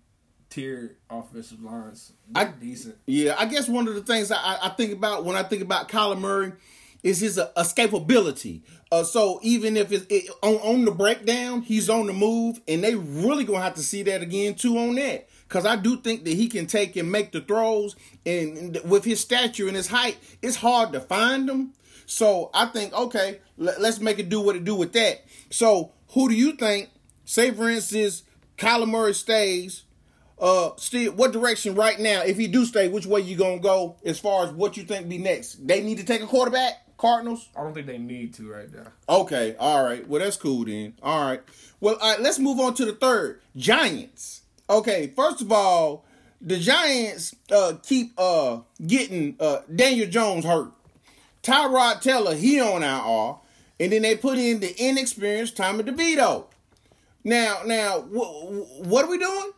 [0.50, 2.12] tier offensive lines.
[2.34, 2.96] I- decent.
[3.06, 5.88] Yeah, I guess one of the things I, I think about when I think about
[5.88, 6.52] Kyler Murray
[7.02, 8.62] is his uh, escapability.
[8.92, 12.82] Uh, so even if it's it, on on the breakdown, he's on the move, and
[12.82, 15.28] they really gonna have to see that again too on that.
[15.48, 19.20] Cause I do think that he can take and make the throws, and with his
[19.20, 21.72] stature and his height, it's hard to find them.
[22.06, 25.24] So I think okay, let, let's make it do what it do with that.
[25.50, 26.90] So who do you think?
[27.24, 28.24] Say for instance,
[28.58, 29.84] Kyler Murray stays
[30.40, 33.96] uh still what direction right now if he do stay which way you gonna go
[34.05, 35.66] as far as what you think be next?
[35.66, 36.74] They need to take a quarterback?
[36.96, 37.48] Cardinals?
[37.57, 38.92] I don't think they need to right now.
[39.09, 40.07] okay all right.
[40.09, 40.94] Well that's cool then.
[41.03, 41.40] All right.
[41.81, 43.40] Well all right let's move on to the third.
[43.57, 44.42] Giants.
[44.68, 46.05] Okay first of all
[46.40, 50.72] the giants uh keep uh getting uh daniel jones hurt.
[51.42, 53.40] Tyrod taylor he on our
[53.79, 56.46] and then they put in the inexperienced tommy devito.
[57.24, 59.53] Now now wh- what are we doing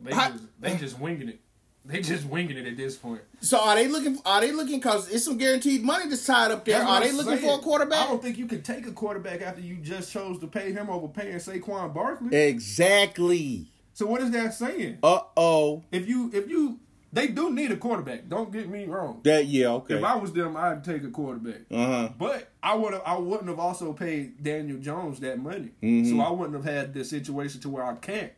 [0.00, 1.40] They just they just winging it.
[1.84, 3.22] They just winging it at this point.
[3.40, 4.18] So are they looking?
[4.26, 4.80] Are they looking?
[4.80, 6.78] Cause it's some guaranteed money that's tied up there.
[6.80, 7.48] That's Are they I'm looking saying.
[7.48, 8.06] for a quarterback?
[8.06, 10.90] I don't think you can take a quarterback after you just chose to pay him
[10.90, 12.36] over paying Saquon Barkley.
[12.36, 13.70] Exactly.
[13.94, 14.98] So what is that saying?
[15.02, 15.82] Uh oh.
[15.90, 16.78] If you if you
[17.12, 18.28] they do need a quarterback.
[18.28, 19.20] Don't get me wrong.
[19.24, 19.68] That yeah.
[19.68, 19.94] Okay.
[19.94, 21.62] If I was them, I'd take a quarterback.
[21.70, 22.08] Uh huh.
[22.18, 25.70] But I would have I wouldn't have also paid Daniel Jones that money.
[25.82, 26.16] Mm-hmm.
[26.16, 28.32] So I wouldn't have had the situation to where I can't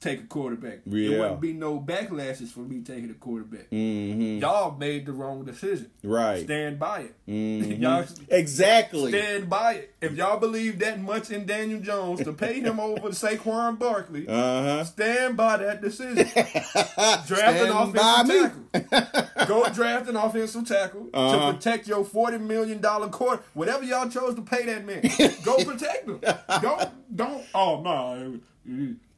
[0.00, 0.80] take a quarterback.
[0.86, 1.08] Yeah.
[1.10, 3.68] There wouldn't be no backlashes for me taking a quarterback.
[3.70, 4.38] Mm-hmm.
[4.40, 5.90] Y'all made the wrong decision.
[6.04, 6.44] Right.
[6.44, 7.14] Stand by it.
[7.28, 7.80] Mhm.
[7.80, 9.10] y'all Exactly.
[9.10, 9.94] stand by it.
[10.00, 14.32] If y'all believe that much in Daniel Jones to pay him over Saquon Barkley, Uh
[14.32, 14.84] huh.
[14.84, 16.26] stand by that decision.
[16.34, 19.46] Draft Stand an offensive tackle.
[19.46, 21.48] Go draft an offensive tackle Uh-huh.
[21.48, 23.42] to protect your forty million dollar court.
[23.54, 25.02] Whatever y'all chose to pay that man,
[25.44, 26.20] go protect him.
[26.62, 27.44] Don't don't.
[27.54, 28.40] Oh no.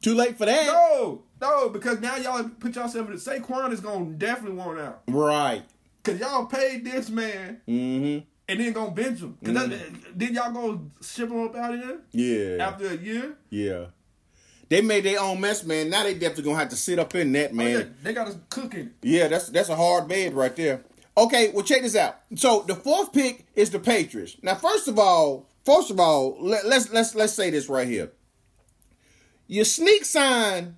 [0.01, 0.65] Too late for that.
[0.65, 5.01] No, no, because now y'all put yourself in the Saquon is gonna definitely want out.
[5.07, 5.63] Right.
[6.03, 8.25] Cause y'all paid this man Mm-hmm.
[8.49, 9.37] and then gonna bench him.
[9.41, 9.69] because
[10.15, 11.99] then y'all go ship him up out of here
[12.57, 12.67] Yeah.
[12.67, 13.37] after a year.
[13.51, 13.85] Yeah.
[14.69, 15.89] They made their own mess, man.
[15.89, 17.95] Now they definitely gonna have to sit up in that, Oh, yeah, man.
[18.01, 18.91] they got us cooking.
[19.03, 20.81] Yeah, that's that's a hard bed right there.
[21.17, 22.17] Okay, well check this out.
[22.35, 24.37] So the fourth pick is the Patriots.
[24.41, 28.11] Now, first of all, first of all, let, let's let's let's say this right here.
[29.51, 30.77] You sneak sign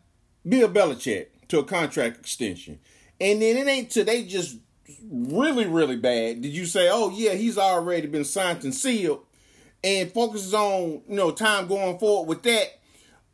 [0.49, 2.79] Bill Belichick to a contract extension,
[3.21, 4.57] and then it ain't till they just
[5.11, 6.41] really really bad.
[6.41, 9.27] Did you say, oh yeah, he's already been signed and sealed,
[9.83, 12.79] and focuses on you know time going forward with that.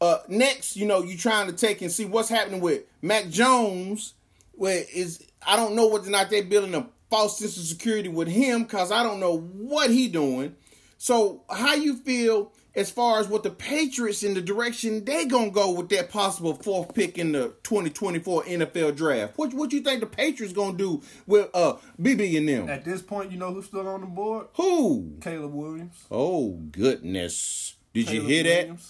[0.02, 4.15] Uh, next, you know, you trying to take and see what's happening with Mac Jones.
[4.56, 8.10] Where is I don't know whether or not they're building a false sense of security
[8.10, 10.58] with him because I don't know what he doing.
[10.97, 15.52] So how you feel as far as what the Patriots in the direction they gonna
[15.52, 19.34] go with that possible fourth pick in the 2024 NFL draft?
[19.38, 22.70] What what you think the Patriots gonna do with uh BB and them?
[22.70, 24.48] At this point, you know who's still on the board?
[24.54, 25.18] Who?
[25.22, 26.06] Caleb Williams.
[26.10, 27.76] Oh goodness!
[27.94, 28.82] Did you Caleb hear that?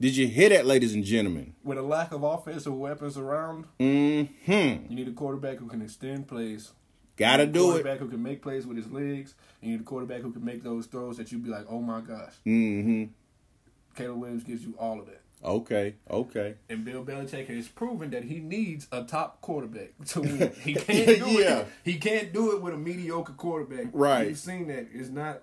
[0.00, 1.54] Did you hear that, ladies and gentlemen?
[1.64, 4.90] With a lack of offensive weapons around, Mm-hmm.
[4.90, 6.70] you need a quarterback who can extend plays.
[7.16, 7.82] Gotta do it.
[7.82, 10.44] quarterback who can make plays with his legs, and you need a quarterback who can
[10.44, 12.32] make those throws that you'd be like, oh my gosh.
[12.46, 13.06] Mm-hmm.
[13.98, 15.20] Caleb Williams gives you all of that.
[15.44, 15.94] Okay.
[16.10, 16.54] Okay.
[16.68, 20.52] And Bill Belichick has proven that he needs a top quarterback to win.
[20.62, 21.58] He can't do Yeah.
[21.60, 21.66] it.
[21.84, 23.86] He can't do it with a mediocre quarterback.
[23.92, 24.28] Right.
[24.30, 24.88] You've seen that.
[24.92, 25.42] It's not.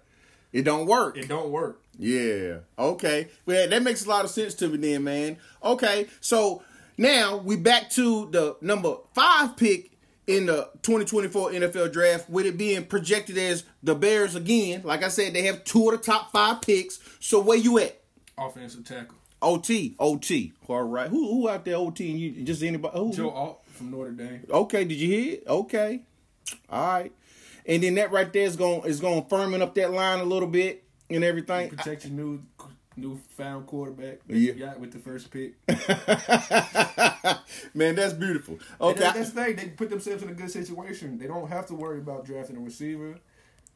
[0.52, 1.18] It don't work.
[1.18, 1.82] It don't work.
[1.98, 2.58] Yeah.
[2.78, 3.30] Okay.
[3.46, 5.38] Well, that makes a lot of sense to me then, man.
[5.64, 6.08] Okay.
[6.22, 6.64] So
[6.98, 9.92] now we back to the number five pick
[10.28, 14.82] in the 2024 NFL draft, with it being projected as the Bears again.
[14.84, 17.00] Like I said, they have two of the top five picks.
[17.20, 18.02] So where you at?
[18.38, 19.18] Offensive tackle.
[19.42, 19.96] OT.
[20.00, 20.54] OT.
[20.68, 21.10] All right.
[21.10, 22.12] Who who out there OT?
[22.12, 22.98] And you just anybody?
[22.98, 23.14] Who?
[23.14, 24.46] Joe Alt from Notre Dame.
[24.50, 25.44] Okay, did you hear it?
[25.48, 26.02] Okay.
[26.70, 27.12] All right.
[27.66, 30.24] And then that right there is going is going to firming up that line a
[30.24, 31.70] little bit and everything.
[31.70, 32.42] Protect your new
[32.98, 34.54] new found quarterback that Yeah.
[34.54, 35.56] you got with the first pick.
[37.74, 38.58] Man, that's beautiful.
[38.80, 39.00] Okay.
[39.02, 39.56] that- that's the thing.
[39.58, 41.18] They put themselves in a good situation.
[41.18, 43.16] They don't have to worry about drafting a receiver.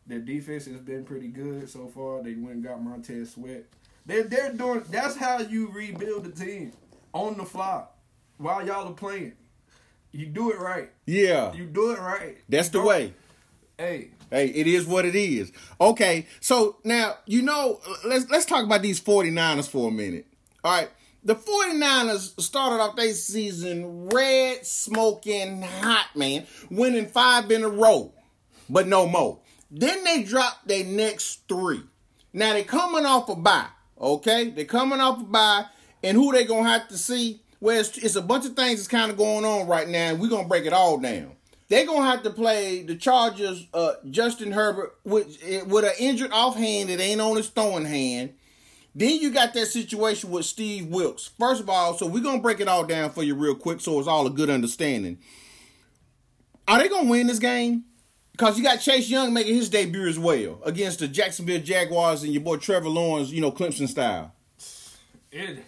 [0.07, 2.23] Their defense has been pretty good so far.
[2.23, 3.65] They went and got Montez Sweat.
[4.09, 4.83] They're they're doing.
[4.89, 6.73] That's how you rebuild the team
[7.13, 7.83] on the fly
[8.37, 9.33] while y'all are playing.
[10.11, 10.89] You do it right.
[11.05, 11.53] yeah.
[11.53, 12.37] You do it right.
[12.49, 13.13] That's the way.
[13.77, 15.51] Hey, Hey, it is what it is.
[15.79, 16.25] Okay.
[16.39, 20.25] So now, you know, let's let's talk about these 49ers for a minute.
[20.63, 20.89] All right.
[21.23, 28.13] The 49ers started off their season red, smoking hot, man, winning five in a row,
[28.69, 29.39] but no more.
[29.69, 31.81] Then they dropped their next three.
[32.33, 33.67] Now they coming off a bye,
[33.99, 34.49] okay?
[34.49, 35.65] they're coming off a bye,
[36.03, 37.41] and who they gonna have to see?
[37.59, 40.19] Well, it's, it's a bunch of things that's kind of going on right now, and
[40.19, 41.31] we're gonna break it all down.
[41.67, 46.89] They're gonna have to play the Chargers, uh, Justin Herbert, with with an injured offhand
[46.89, 48.33] that ain't on his throwing hand.
[48.95, 51.29] Then you got that situation with Steve Wilks.
[51.39, 53.99] First of all, so we're gonna break it all down for you real quick, so
[53.99, 55.19] it's all a good understanding.
[56.67, 57.85] Are they gonna win this game?
[58.39, 62.31] Because you got Chase Young making his debut as well against the Jacksonville Jaguars and
[62.31, 64.31] your boy Trevor Lawrence, you know, Clemson style.
[65.29, 65.65] it.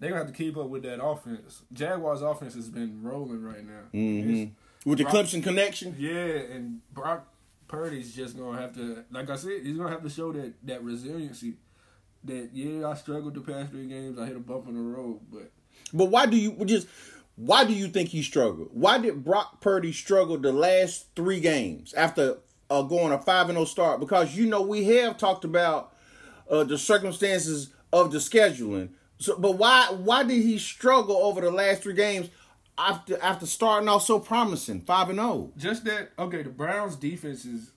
[0.00, 1.60] they're gonna have to keep up with that offense.
[1.70, 3.82] Jaguars' offense has been rolling right now.
[3.92, 4.88] Mm-hmm.
[4.88, 5.96] With the Brock- Clemson connection.
[5.98, 7.28] Yeah, and Brock
[7.68, 10.82] Purdy's just gonna have to, like I said, he's gonna have to show that that
[10.82, 11.56] resiliency.
[12.24, 14.18] That yeah, I struggled the past three games.
[14.18, 15.50] I hit a bump in the road, but
[15.92, 16.88] But why do you just
[17.38, 18.68] why do you think he struggled?
[18.72, 23.56] Why did Brock Purdy struggle the last three games after uh, going a five and
[23.56, 24.00] zero start?
[24.00, 25.94] Because you know we have talked about
[26.50, 28.88] uh, the circumstances of the scheduling.
[29.20, 32.28] So, but why why did he struggle over the last three games
[32.76, 35.52] after after starting off so promising five and zero?
[35.56, 36.10] just that.
[36.18, 37.70] Okay, the Browns' defense is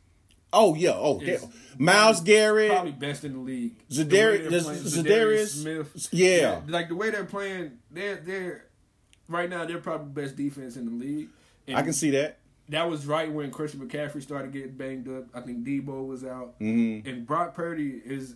[0.54, 1.38] Oh yeah, oh yeah.
[1.78, 3.76] Myles Garrett, probably best in the league.
[3.90, 6.62] Zadar- The way they're does- playing- Za'Darius- Smith, yeah.
[6.68, 8.66] like the way they're playing, they're they're
[9.32, 11.30] right now they're probably the best defense in the league.
[11.68, 12.40] And I can see that.
[12.70, 15.26] that was right when Christian McCaffrey started getting banged up.
[15.34, 17.08] I think Debo was out, Mm-hmm.
[17.08, 18.36] and Brock Purdy is.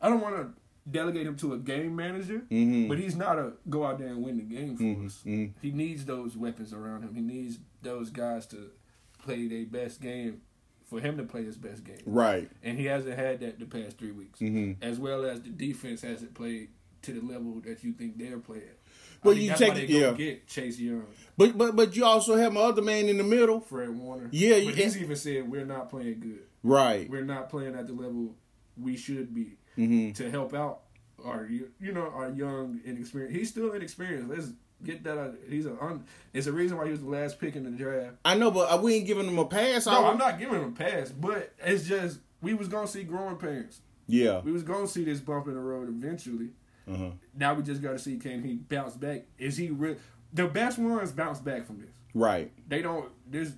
[0.00, 0.48] I don't want to
[0.90, 2.88] delegate him to a game manager, Mhm.
[2.88, 5.22] but he's not a go out there and win the game for Mhm, us.
[5.24, 5.52] mhm.
[5.62, 7.14] He needs those weapons around him.
[7.14, 8.70] He needs those guys to
[9.22, 10.40] play their best game
[10.88, 12.00] for him to play his best game.
[12.04, 12.50] Right.
[12.64, 14.76] And he hasn't had that the past three weeks, Mhm.
[14.82, 16.70] as well as the defense hasn't played
[17.02, 18.62] to the level that you think they're playing.
[19.22, 20.12] But I think you take it- yeah.
[20.12, 21.06] get Chase Young,
[21.36, 23.60] But but but you also have my other man in the middle.
[23.60, 24.28] Fred Warner.
[24.32, 26.42] Yeah, but he's even said we're not playing good.
[26.62, 27.08] Right.
[27.08, 28.34] We're not playing at the level
[28.76, 30.14] we should be Mhm.
[30.16, 30.80] to help out
[31.24, 33.36] our you you know our young inexperienced.
[33.36, 34.28] He's still inexperienced.
[34.28, 34.48] Let's
[34.84, 35.16] get that.
[35.18, 35.34] Out.
[35.48, 38.16] He's a un, it's a reason why he was the last pick in the draft.
[38.24, 39.86] I know, but uh, we ain't giving him a pass.
[39.86, 40.04] No.
[40.06, 43.80] I'm not giving him a pass, but it's just we was gonna see growing pains.
[44.08, 44.40] Yeah.
[44.40, 46.50] We was gonna see this bump in the road eventually.
[46.90, 47.10] Uh-huh.
[47.34, 49.22] Now we just got to see can he bounce back?
[49.38, 49.96] Is he real?
[50.32, 51.90] The best ones bounce back from this.
[52.14, 52.50] Right.
[52.68, 53.10] They don't.
[53.30, 53.52] This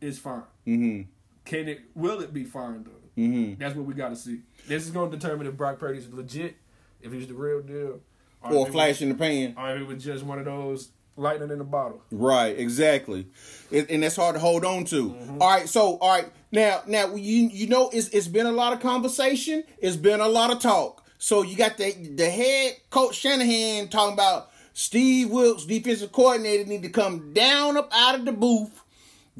[0.00, 0.42] is fine.
[0.66, 1.02] Mm-hmm.
[1.44, 1.80] Can it?
[1.94, 3.22] Will it be fine though?
[3.22, 3.54] Mm-hmm.
[3.60, 4.40] That's what we got to see.
[4.66, 6.56] This is going to determine if Brock Purdy's legit,
[7.00, 8.00] if he's the real deal,
[8.42, 9.54] Or it flash in the pan.
[9.56, 12.02] or if it was just one of those lightning in a bottle.
[12.10, 13.26] Right, exactly,
[13.70, 15.10] it, and that's hard to hold on to.
[15.10, 15.40] Mm-hmm.
[15.40, 18.74] All right, so all right, now now you you know it's it's been a lot
[18.74, 21.05] of conversation, it's been a lot of talk.
[21.26, 26.84] So you got the the head coach Shanahan talking about Steve Wilks, defensive coordinator, need
[26.84, 28.80] to come down up out of the booth,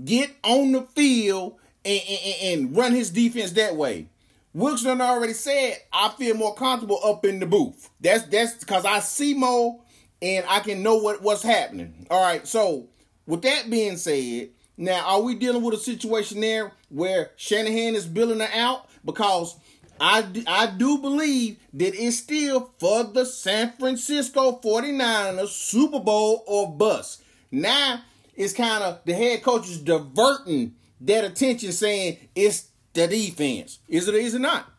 [0.05, 4.09] get on the field, and, and, and run his defense that way.
[4.53, 7.89] Wilks done already said I feel more comfortable up in the booth.
[8.01, 9.81] That's that's because I see more
[10.21, 12.09] and I can know what what's happening.
[12.11, 12.45] All right.
[12.49, 12.89] So
[13.29, 18.07] with that being said, now are we dealing with a situation there where Shanahan is
[18.07, 19.57] billing her out because
[20.01, 26.45] I do, I do believe that it's still for the San Francisco 49ers Super Bowl
[26.47, 27.23] or bust.
[27.51, 28.03] Now
[28.35, 33.79] it's kind of the head coach is diverting that attention saying it's the defense.
[33.89, 34.71] Is it is it not?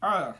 [0.00, 0.32] Uh,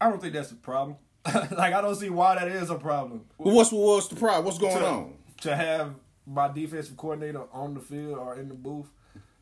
[0.00, 0.96] I don't think that's a problem.
[1.26, 3.24] like I don't see why that is a problem.
[3.36, 4.44] What's what's the problem?
[4.44, 5.14] What's going to, on?
[5.42, 5.94] to have
[6.26, 8.86] my defensive coordinator on the field or in the booth,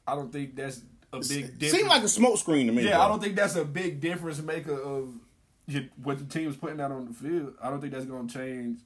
[0.06, 0.82] I don't think that's
[1.12, 1.72] a big difference.
[1.72, 2.84] Seemed like a smoke screen to me.
[2.84, 3.00] yeah, bro.
[3.02, 5.12] I don't think that's a big difference maker of
[6.02, 7.54] what the team's putting out on the field.
[7.62, 8.78] I don't think that's going to change.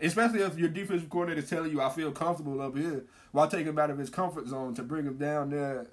[0.00, 3.68] Especially if your defensive coordinator is telling you, I feel comfortable up here, while taking
[3.68, 5.86] him out of his comfort zone to bring him down there.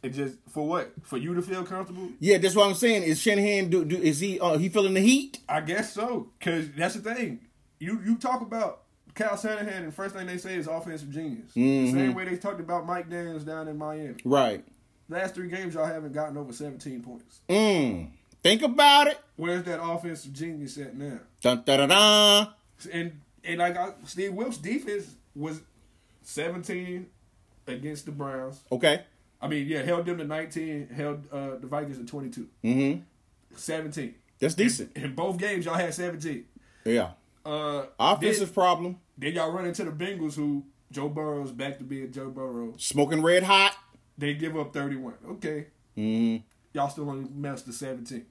[0.00, 0.92] It just for what?
[1.02, 2.08] For you to feel comfortable?
[2.20, 3.02] Yeah, that's what I'm saying.
[3.02, 5.40] Is Shanahan do, do is he uh, he feeling the heat?
[5.48, 6.28] I guess so.
[6.40, 7.40] Cause that's the thing.
[7.80, 8.82] You you talk about
[9.16, 11.52] Kyle Shanahan, and the first thing they say is offensive genius.
[11.54, 14.14] The same way they talked about Mike McDaniels down in Miami.
[14.24, 14.64] Right.
[15.12, 17.40] Last three games, y'all haven't gotten over 17 points.
[17.46, 18.08] Mm.
[18.42, 19.20] Think about it.
[19.36, 21.18] Where's that offensive genius at now?
[21.42, 22.48] Dun, dun, dun, dun.
[22.90, 25.60] And and like I, Steve Wilks' defense was
[26.22, 27.06] 17
[27.66, 28.60] against the Browns.
[28.72, 29.02] Okay.
[29.40, 32.48] I mean, yeah, held them to 19, held uh, the Vikings to 22.
[32.64, 33.00] Mm-hmm.
[33.54, 34.14] 17.
[34.38, 34.96] That's decent.
[34.96, 36.44] In both games, y'all had 17.
[36.84, 37.10] Yeah.
[37.44, 38.98] Uh, Offensive then, problem.
[39.18, 42.74] then y'all run into the Bengals, who Joe Burrow's back to being Joe Burrow.
[42.78, 43.76] Smoking red hot.
[44.18, 45.14] They give up 31.
[45.32, 45.66] Okay.
[45.96, 46.42] Mm-hmm.
[46.74, 48.24] Y'all still only messed to 17.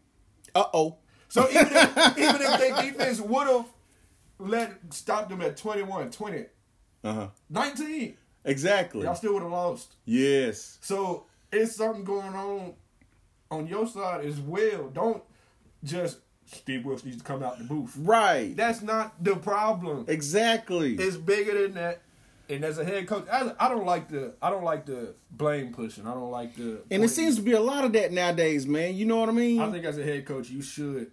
[0.56, 0.98] Uh oh.
[1.30, 3.66] So even if, even if their defense would have
[4.40, 6.46] let stopped them at 21, 20,
[7.04, 7.28] Uh huh.
[7.50, 9.04] 19, Exactly.
[9.04, 9.96] y'all still would have lost.
[10.06, 10.78] Yes.
[10.82, 12.74] So it's something going on
[13.52, 14.88] on your side as well.
[14.90, 15.24] Don't
[15.84, 17.96] just Steve Wilks needs to come out the booth.
[17.98, 18.56] Right.
[18.56, 20.06] That's not the problem.
[20.08, 20.96] Exactly.
[20.96, 22.02] It's bigger than that.
[22.52, 25.72] And as a head coach, I, I don't like the I don't like the blame
[25.74, 26.06] pushing.
[26.06, 28.96] I don't like the and it seems to be a lot of that nowadays, man.
[28.96, 29.62] You know what I mean?
[29.62, 31.12] I think as a head coach, you should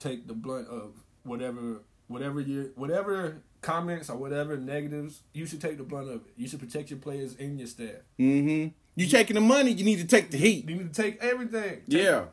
[0.00, 0.92] take the blunt of
[1.22, 5.22] whatever, whatever your, whatever comments or whatever negatives.
[5.34, 6.32] You should take the blunt of it.
[6.36, 8.02] You should protect your players and your staff.
[8.18, 8.68] mm-hmm.
[8.96, 10.68] You taking the money, you need to take the heat.
[10.68, 11.82] You need to take everything.
[11.88, 12.24] Take- Yeah.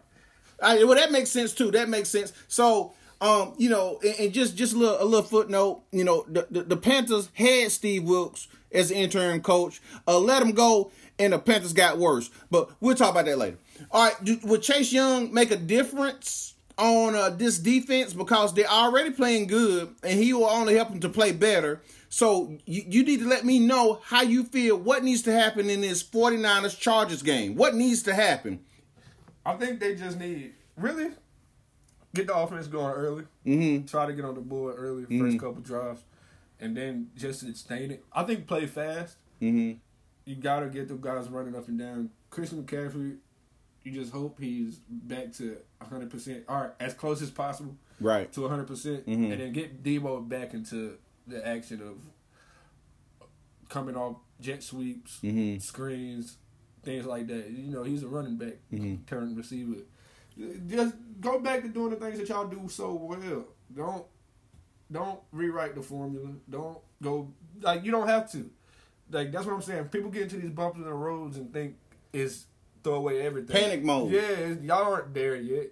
[0.62, 1.70] I, well, that makes sense too.
[1.70, 2.34] That makes sense.
[2.48, 5.84] So, um, you know, and, and just just a little, a little footnote.
[5.92, 9.82] You know, the, the, the Panthers had Steve Wilks as interim coach.
[10.08, 12.30] Uh, let him go, and the Panthers got worse.
[12.52, 13.58] But we'll talk about that later.
[13.92, 18.68] All right, do, would Chase Young make a difference on uh, this defense because they're
[18.68, 21.82] already playing good, and he will only help them to play better.
[22.10, 24.78] So you, you need to let me know how you feel.
[24.78, 27.56] What needs to happen in this 49ers Chargers game?
[27.56, 28.60] What needs to happen?
[29.46, 31.12] I think they just need really
[32.18, 33.24] get the offense going early.
[33.46, 33.86] Mm-hmm.
[33.86, 36.02] Try to get on the board early, 1st couple drives,
[36.60, 38.04] and then just sustain it.
[38.12, 39.18] I think play fast.
[39.42, 39.78] Mm-hmm.
[40.26, 42.10] You gotta get the guys running up and down.
[42.30, 43.18] Christian McCaffrey,
[43.84, 48.32] you just hope he's back to 100 percent, or as close as possible Right.
[48.34, 49.32] to 100 percent, Mhm.
[49.32, 50.98] and then get Debo back into
[51.28, 51.98] the action of
[53.70, 55.62] coming off jet sweeps, Mhm.
[55.62, 56.38] screens,
[56.84, 57.50] things like that.
[57.50, 59.06] You know, he's a running back, Mhm.
[59.06, 59.82] turn receiver.
[60.68, 63.46] Just go back to doing the things that y'all do so well.
[63.76, 64.06] Don't
[64.92, 66.30] don't rewrite the formula.
[66.50, 67.32] Don't go
[67.62, 68.50] like you don't have to.
[69.12, 69.86] Like that's what I'm saying.
[69.86, 71.76] People get into these bumps in the roads and think
[72.14, 72.46] it's
[72.84, 73.56] throw away everything.
[73.56, 74.12] Panic mode.
[74.12, 75.72] Yeah, it's- y'all aren't there yet.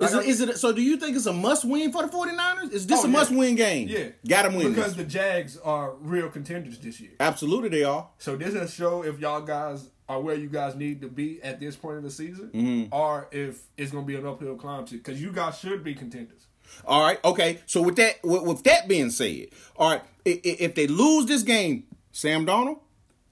[0.00, 2.08] Is Like it, is it so do you think it's a must win for the
[2.08, 2.70] 49ers?
[2.72, 3.12] Is this Oh, a yeah.
[3.12, 3.88] must win game?
[3.88, 5.04] Yeah, Got to win because this.
[5.04, 7.10] the Jags are real contenders this year.
[7.18, 8.08] Absolutely they are.
[8.18, 11.42] So this is a show if y'all guys are where you guys need to be
[11.42, 12.94] at this point of the season, Mm-hmm.
[12.94, 16.46] or if it's gonna be an uphill climb to because you guys should be contenders.
[16.86, 17.22] All right.
[17.24, 17.60] Okay.
[17.66, 19.46] So with that with, with that being said,
[19.76, 22.80] all right, i- i- if they lose this game, Sam Darnold?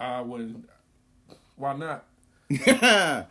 [0.01, 0.65] I would.
[1.57, 2.05] Why not?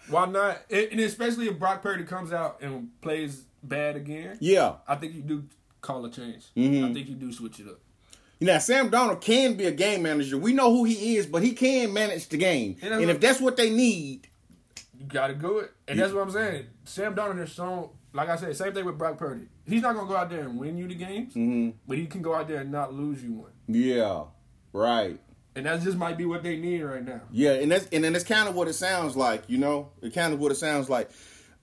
[0.09, 0.61] Why not?
[0.69, 4.75] And and especially if Brock Purdy comes out and plays bad again, Yeah.
[4.87, 5.43] I think you do
[5.81, 6.45] call a change.
[6.55, 6.85] Mm-hmm.
[6.85, 7.79] I think you do switch it up.
[8.41, 10.37] Now Sam Darnold can be a game manager.
[10.37, 12.77] We know who he is, but he can manage the game.
[12.81, 14.27] And And if that's what they need,
[14.99, 16.65] You got to go it, and that's what I'm saying.
[16.85, 19.47] Sam Darnold has shown, like I said, same thing with Brock Purdy.
[19.67, 21.71] He's not gonna go out there and win you the games, Mm-hmm.
[21.87, 23.51] but he can go out there and not lose you one.
[23.67, 24.23] yeah,
[24.73, 25.19] right.
[25.57, 27.21] And that just might be what they need right now.
[27.31, 29.89] Yeah, and that's and then that's kind of what it sounds like, you know.
[30.01, 31.09] It kind of what it sounds like.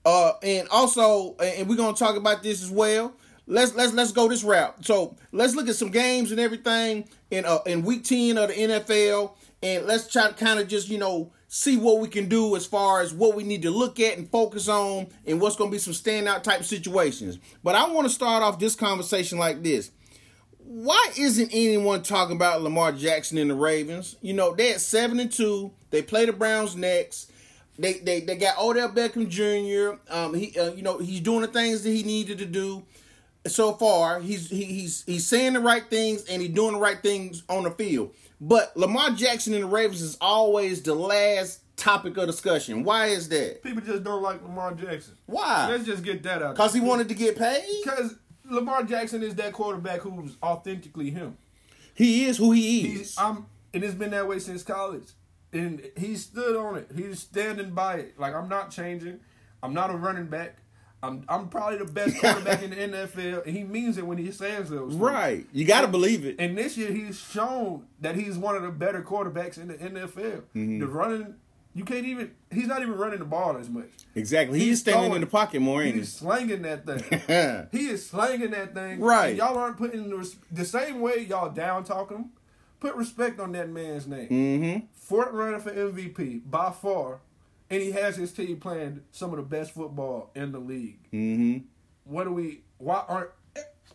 [0.03, 3.13] Uh, and also, and we're gonna talk about this as well.
[3.45, 4.85] Let's let's let's go this route.
[4.85, 8.55] So let's look at some games and everything in uh, in week ten of the
[8.55, 12.55] NFL, and let's try to kind of just you know see what we can do
[12.55, 15.71] as far as what we need to look at and focus on, and what's gonna
[15.71, 17.37] be some standout type situations.
[17.63, 19.91] But I want to start off this conversation like this
[20.65, 24.15] why isn't anyone talking about Lamar Jackson and the Ravens?
[24.21, 25.71] You know, they're at seven and two.
[25.91, 27.31] They play the Browns next.
[27.77, 29.99] They they they got Odell Beckham Jr.
[30.11, 32.83] Um, he uh, you know he's doing the things that he needed to do.
[33.45, 37.01] So far, he's he, he's he's saying the right things and he's doing the right
[37.01, 38.13] things on the field.
[38.39, 42.83] But Lamar Jackson and the Ravens is always the last topic of discussion.
[42.83, 43.61] Why is that?
[43.63, 45.15] People just don't like Lamar Jackson.
[45.25, 45.67] Why?
[45.69, 46.55] Let's just get that out.
[46.55, 47.81] Because he wanted to get paid.
[47.83, 48.15] Because
[48.49, 51.37] Lamar Jackson is that quarterback who's authentically him.
[51.93, 52.97] He is who he is.
[52.97, 55.07] He's I'm and it's been that way since college.
[55.51, 56.89] And he stood on it.
[56.95, 58.19] He's standing by it.
[58.19, 59.19] Like I'm not changing.
[59.61, 60.57] I'm not a running back.
[61.03, 64.31] I'm I'm probably the best quarterback in the NFL, and he means it when he
[64.31, 64.91] says those.
[64.91, 64.95] things.
[64.95, 65.45] right.
[65.51, 66.37] You got to believe it.
[66.39, 70.41] And this year he's shown that he's one of the better quarterbacks in the NFL.
[70.55, 70.79] Mm-hmm.
[70.79, 71.35] The running,
[71.75, 72.31] you can't even.
[72.51, 73.89] He's not even running the ball as much.
[74.15, 74.59] Exactly.
[74.59, 77.67] He's, He's standing throwing- in the pocket more, ain't He's slanging that thing.
[77.71, 77.77] he?
[77.77, 78.99] He is slanging that thing.
[79.01, 79.35] Right.
[79.35, 82.29] Y'all aren't putting the, the same way y'all down talking him.
[82.79, 84.27] Put respect on that man's name.
[84.29, 84.85] mm-hmm.
[84.93, 87.19] Fourth runner for MVP by far,
[87.73, 90.99] and he has his team playing some of the best football in the league.
[91.11, 91.65] Mm-hmm.
[92.03, 92.61] What do we?
[92.77, 93.31] Why aren't?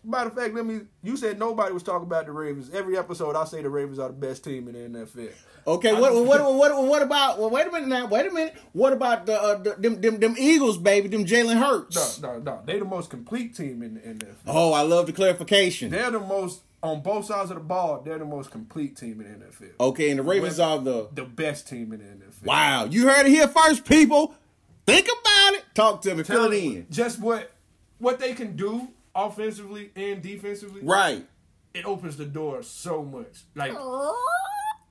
[0.05, 0.81] Matter of fact, let me.
[1.03, 2.70] You said nobody was talking about the Ravens.
[2.74, 5.31] Every episode, I say the Ravens are the best team in the NFL.
[5.66, 7.39] Okay, I what, what what what about?
[7.39, 8.07] Well, wait a minute now.
[8.07, 8.57] Wait a minute.
[8.72, 11.09] What about the, uh, the them, them them Eagles, baby?
[11.09, 12.20] Them Jalen Hurts.
[12.20, 12.62] No, no, no.
[12.64, 14.35] They the most complete team in the NFL.
[14.47, 15.91] Oh, I love the clarification.
[15.91, 18.03] They're the most on both sides of the ball.
[18.03, 19.72] They're the most complete team in the NFL.
[19.81, 21.09] Okay, and the Ravens are the.
[21.12, 22.45] the best team in the NFL.
[22.45, 24.35] Wow, you heard it here first, people.
[24.87, 25.64] Think about it.
[25.74, 26.22] Talk to me.
[26.22, 26.87] Fill it in.
[26.91, 27.53] Just what
[27.99, 30.81] what they can do offensively and defensively.
[30.83, 31.26] Right.
[31.74, 33.45] It opens the door so much.
[33.55, 33.76] Like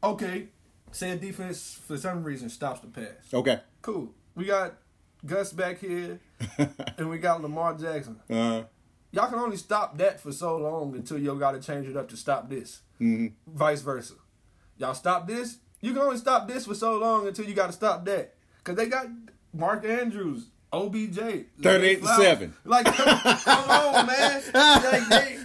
[0.03, 0.47] okay,
[0.91, 3.33] say a defense for some reason stops the pass.
[3.33, 3.59] Okay.
[3.81, 4.13] Cool.
[4.35, 4.75] We got
[5.25, 6.19] Gus back here,
[6.97, 8.19] and we got Lamar Jackson.
[8.29, 8.63] Uh,
[9.18, 12.07] Y'all can only stop that for so long until y'all got to change it up
[12.07, 12.82] to stop this.
[13.47, 14.13] Vice versa.
[14.78, 15.57] Y'all stop this.
[15.82, 18.36] You can only stop this for so long until you got to stop that.
[18.63, 19.07] Cause they got
[19.55, 21.18] Mark Andrews, OBJ,
[21.63, 22.53] 38 to 7.
[22.63, 24.43] Like, come, come on, man.
[24.53, 25.38] Like, they.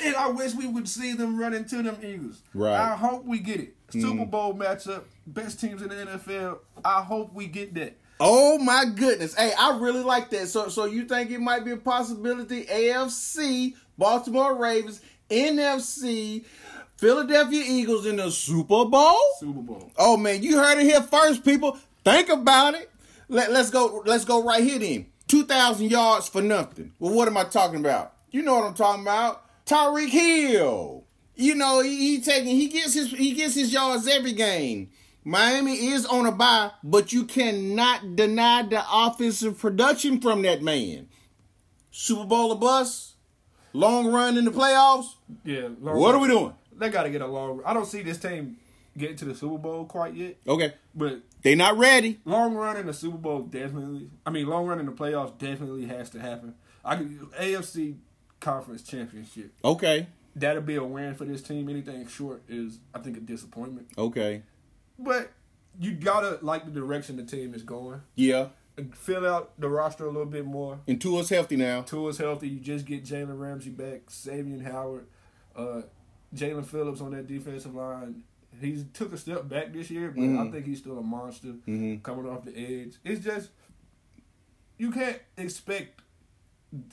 [0.00, 2.40] And I wish we would see them run into them Eagles.
[2.54, 2.72] Right.
[2.72, 2.92] Mm-hmm.
[2.92, 3.74] I hope we get it.
[3.90, 6.60] Super Bowl matchup, best teams in the NFL.
[6.82, 7.98] I hope we get that.
[8.20, 9.34] Oh my goodness.
[9.34, 10.48] Hey, I really like that.
[10.48, 12.64] So so you think it might be a possibility?
[12.64, 15.00] AFC, Baltimore Ravens,
[15.30, 16.44] NFC,
[16.96, 19.18] Philadelphia Eagles in the Super Bowl.
[19.38, 19.92] Super Bowl.
[19.96, 21.78] Oh man, you heard it here first, people.
[22.04, 22.90] Think about it.
[23.28, 24.02] Let, let's go.
[24.04, 25.06] Let's go right here then.
[25.26, 26.92] Two thousand yards for nothing.
[26.98, 28.14] Well, what am I talking about?
[28.30, 29.42] You know what I'm talking about.
[29.66, 31.04] Tyreek Hill.
[31.36, 34.90] You know he, he taking he gets his he gets his yards every game.
[35.24, 41.08] Miami is on a bye, but you cannot deny the offensive production from that man.
[41.90, 43.14] Super Bowl or bust,
[43.72, 45.14] long run in the playoffs.
[45.44, 45.68] Yeah.
[45.80, 46.52] long- What are we doing?
[46.76, 47.62] They got to get a long.
[47.64, 48.56] I don't see this team
[48.98, 52.20] getting to the Super Bowl quite yet, Okay, but they not ready.
[52.24, 54.10] long run in the Super Bowl definitely.
[54.26, 56.54] I mean, long run in the playoffs definitely has to happen.
[56.84, 57.96] I could, AFC
[58.40, 59.52] Conference Championship.
[59.64, 61.68] Okay, That'll be a win for this team.
[61.68, 63.86] Anything short is, I think, a disappointment.
[63.96, 64.42] okay,
[64.98, 65.32] But
[65.80, 68.00] you gotta like the direction the team is going.
[68.14, 68.48] yeah.
[68.92, 70.80] fill out the roster a little bit more.
[70.88, 71.82] And Tua's healthy now.
[71.82, 72.48] Tua's healthy.
[72.48, 75.06] You just get Jalen Ramsey back, Xavier Howard,
[75.54, 75.82] uh,
[76.34, 78.24] Jaelan Phillips on that defensive line.
[78.60, 80.48] He's took a step back this year, but Mhm.
[80.48, 82.02] I think he's still a monster Mhm.
[82.02, 82.96] coming off the edge.
[83.04, 83.50] It's just
[84.76, 86.00] you can't expect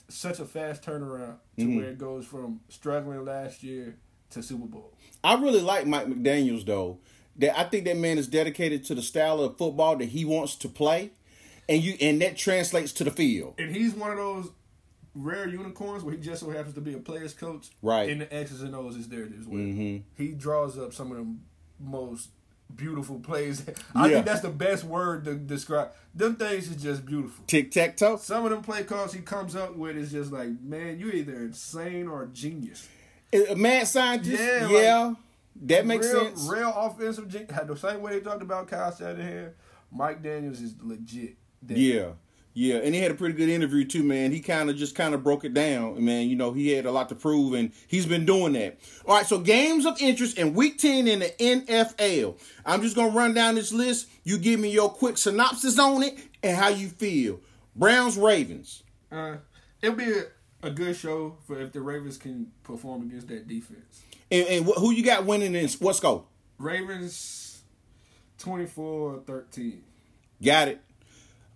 [0.08, 1.76] such a fast turnaround to Mhm.
[1.76, 3.96] where it goes from struggling last year
[4.30, 4.92] to Super Bowl.
[5.24, 6.98] I really like Mike McDaniels though.
[7.36, 10.54] That I think that man is dedicated to the style of football that he wants
[10.56, 11.12] to play,
[11.68, 13.54] and you and that translates to the field.
[13.58, 14.50] And he's one of those
[15.14, 17.68] rare unicorns where he just so happens to be a player's coach.
[17.82, 18.08] Right.
[18.10, 19.58] And the X's and O's is there as well.
[19.58, 20.02] Mhm.
[20.16, 21.26] He draws up some of the
[21.78, 22.28] most
[22.74, 23.62] beautiful plays.
[23.94, 24.14] I Yeah.
[24.14, 25.92] think that's the best word to describe.
[26.14, 27.44] Them things is just beautiful.
[27.46, 28.16] Tic tac toe.
[28.16, 31.36] Some of them play calls he comes up with is just like, man, you either
[31.44, 32.88] insane or genius.
[33.32, 34.42] A mad scientist.
[34.42, 35.16] Yeah, Yeah, like-
[35.62, 36.48] that makes real, sense.
[36.48, 37.32] Real offensive.
[37.50, 39.52] Had the same way they talked about Kyle Shanahan.
[39.90, 41.36] Mike McDaniels is legit.
[41.66, 42.12] Yeah.
[42.54, 44.30] Yeah, and he had a pretty good interview too, man.
[44.30, 46.28] He kind of just kind of broke it down, man.
[46.28, 48.78] You know, he had a lot to prove, and he's been doing that.
[49.06, 52.38] All right, so games of interest in Week Ten in the NFL.
[52.66, 54.08] I'm just gonna run down this list.
[54.22, 57.40] You give me your quick synopsis on it and how you feel.
[57.74, 58.82] Browns, Ravens.
[59.10, 59.36] Uh,
[59.80, 60.24] it'll be a,
[60.62, 64.02] a good show for if the Ravens can perform against that defense.
[64.32, 66.24] And, and wh- who you got winning in what score?
[66.58, 67.60] Ravens
[68.38, 69.80] 24-13.
[70.42, 70.80] Got it.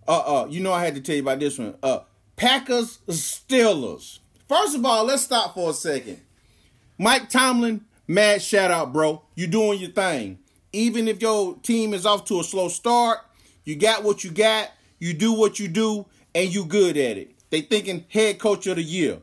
[0.07, 1.75] Uh uh, you know I had to tell you about this one.
[1.83, 1.99] Uh
[2.37, 4.19] Packers Steelers.
[4.47, 6.21] First of all, let's stop for a second.
[6.97, 9.23] Mike Tomlin, mad shout out, bro.
[9.35, 10.39] You doing your thing.
[10.71, 13.19] Even if your team is off to a slow start,
[13.65, 17.35] you got what you got, you do what you do, and you good at it.
[17.49, 19.19] They thinking head coach of the year.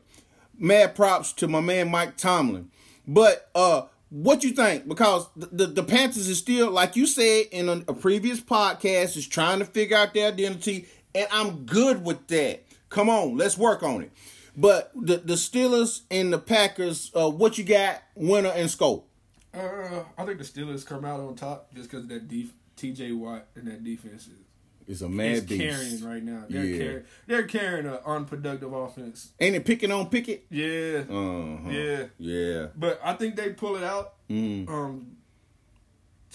[0.57, 2.69] Mad props to my man Mike Tomlin.
[3.07, 4.87] But uh what you think?
[4.87, 9.17] Because the, the, the Panthers is still, like you said in a, a previous podcast,
[9.17, 12.63] is trying to figure out their identity, and I'm good with that.
[12.89, 14.11] Come on, let's work on it.
[14.55, 18.01] But the the Steelers and the Packers, uh, what you got?
[18.15, 19.09] Winner and scope.
[19.53, 23.13] Uh, I think the Steelers come out on top just because that def- T.J.
[23.13, 24.39] Watt and that defense is
[24.87, 25.61] It's a is mad beast.
[25.61, 26.43] carrying right now.
[26.49, 26.77] They're Yeah.
[26.77, 27.03] carrying.
[27.27, 29.31] They're carrying an unproductive offense.
[29.39, 30.45] Ain't it picking on Pickett?
[30.49, 31.69] Yeah, Uh-huh.
[31.69, 32.05] yeah.
[32.19, 32.67] Yeah.
[32.75, 34.13] But I think they pull it out.
[34.29, 34.69] Mm.
[34.69, 35.17] Um,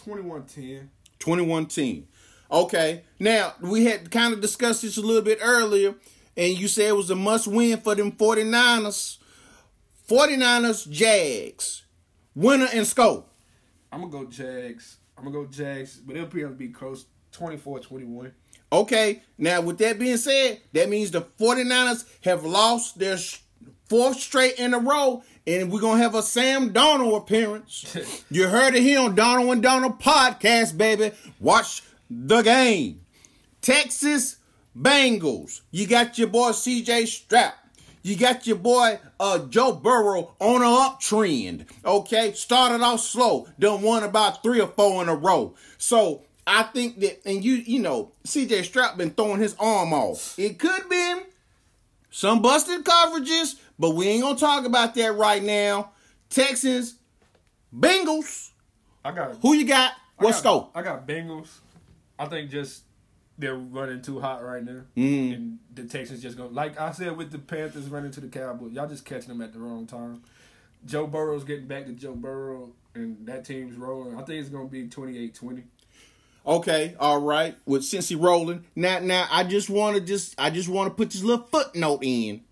[0.04, 0.88] 21-10.
[1.18, 2.08] 21 team.
[2.50, 3.04] Okay.
[3.18, 5.94] Now, we had kind of discussed this a little bit earlier,
[6.36, 9.18] and you said it was a must win for them 49ers.
[10.08, 11.84] 49ers, Jags.
[12.34, 13.28] Winner and scope.
[13.92, 14.96] I'm gonna go Jags.
[15.16, 18.32] I'm gonna go Jags, but it'll probably be close 24-21.
[18.72, 19.22] Okay.
[19.38, 23.18] Now, with that being said, that means the 49ers have lost their
[23.88, 27.96] fourth straight in a row, and we're going to have a Sam Darnold appearance.
[28.30, 31.12] you heard it here on Donald and Donald podcast, baby.
[31.40, 33.00] Watch the game.
[33.60, 34.36] Texas
[34.78, 35.62] Bengals.
[35.70, 37.52] You got your boy CJ Stroud.
[38.02, 41.66] You got your boy uh, Joe Burrow on a uptrend.
[41.84, 45.54] Okay, started off slow, done won about three or four in a row.
[45.76, 50.38] So I think that, and you, you know, CJ Stroud been throwing his arm off.
[50.38, 51.22] It could been
[52.10, 55.90] some busted coverages, but we ain't gonna talk about that right now.
[56.28, 56.94] Texans,
[57.76, 58.50] Bengals.
[59.04, 59.92] I got Who you got?
[60.18, 60.70] I What got- scope?
[60.74, 61.48] I got Bengals.
[62.18, 62.82] I think just
[63.38, 65.34] they're running too hot right now, Mm.
[65.34, 68.72] and the Texans just go like I said with the Panthers running to the Cowboys.
[68.72, 70.22] Y'all just catching them at the wrong time.
[70.84, 74.14] Joe Burrow's getting back to Joe Burrow, and that team's rolling.
[74.18, 75.62] I think it's gonna be 28-20.
[76.46, 77.54] Okay, all right.
[77.66, 78.64] With Cincy rolling.
[78.74, 82.42] Now now I just wanna just I just wanna put this little footnote in.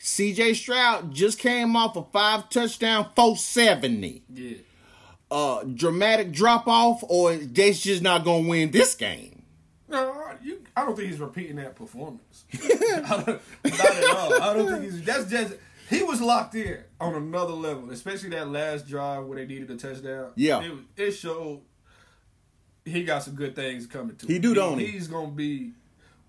[0.00, 4.22] CJ Stroud just came off a five touchdown, 470.
[4.32, 4.56] Yeah,
[5.30, 9.42] Uh dramatic drop off, or they just not gonna win this game.
[9.88, 10.12] no,
[10.42, 10.62] you.
[10.76, 12.44] I don't think he's repeating that performance.
[12.54, 14.42] I don't, not at all.
[14.42, 15.02] I don't think he's.
[15.02, 15.54] That's just
[15.90, 19.76] he was locked in on another level, especially that last drive where they needed a
[19.76, 20.32] touchdown.
[20.36, 20.62] Yeah.
[20.62, 21.62] it, it showed
[22.86, 24.42] he got some good things coming to He him.
[24.42, 24.86] do, don't he?
[24.86, 25.72] He's gonna be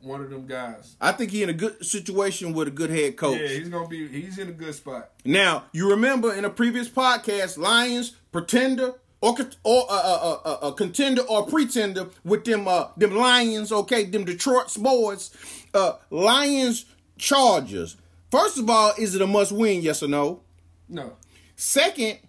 [0.02, 0.96] one of them guys.
[1.00, 3.40] I think he in a good situation with a good head coach.
[3.40, 4.08] Yeah, he's gonna be.
[4.08, 5.12] He's in a good spot.
[5.24, 10.58] Now, you remember in a previous podcast, Lions pretender or or a uh, uh, uh,
[10.68, 15.32] uh, contender or pretender with them uh them Lions, okay, them Detroit boys,
[15.74, 16.86] uh Lions
[17.18, 17.98] Chargers.
[18.30, 19.82] First of all, is it a must win?
[19.82, 20.42] Yes or no?
[20.90, 21.14] No,
[21.56, 22.20] Second,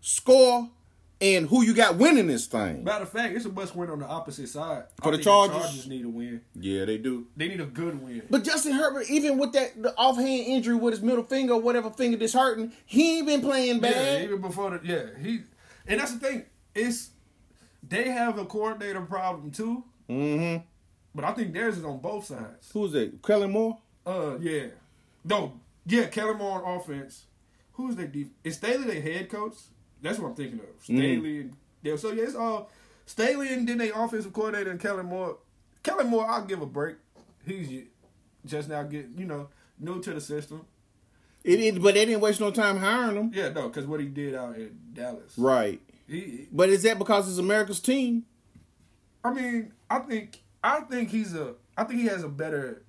[0.00, 0.68] score
[1.20, 2.84] and who you got winning this thing.
[2.84, 4.84] matter of fact, it's a must win on the opposite side.
[5.02, 5.56] For the Chargers?
[5.56, 6.42] Chargers need a win.
[6.54, 7.26] Yeah, they do.
[7.36, 8.22] They need a good win.
[8.30, 11.90] But Justin Herbert, even with that the offhand injury with his middle finger or whatever
[11.90, 14.20] finger that's hurting, he ain't been playing bad.
[14.20, 15.40] Yeah, even before the yeah he,
[15.86, 16.44] and that's the thing.
[16.74, 17.10] It's
[17.86, 19.84] they have a coordinator problem too.
[20.08, 20.62] mm-hmm.
[21.14, 22.70] but I think theirs is on both sides.
[22.72, 23.22] Who's that?
[23.22, 23.78] Kellen Moore.
[24.06, 24.66] Uh, yeah,
[25.24, 25.54] no,
[25.84, 27.24] yeah, Kellen Moore on offense.
[27.72, 29.54] Who's their def- Is Staley their head coach?
[30.02, 30.66] That's what I'm thinking of.
[30.66, 30.96] Mm-hmm.
[30.98, 32.70] Staley and yeah, so yeah, it's all
[33.06, 35.38] Staley and then they offensive coordinator and Kellen Moore.
[35.82, 36.96] Kellen Moore, I'll give a break.
[37.46, 37.84] He's
[38.44, 40.62] just now get you know new to the system.
[41.44, 43.30] It, it, but they didn't waste no time hiring him.
[43.34, 45.32] Yeah, no, because what he did out in Dallas.
[45.38, 45.80] Right.
[46.06, 48.24] He, But is that because it's America's team?
[49.24, 52.82] I mean, I think I think he's a I think he has a better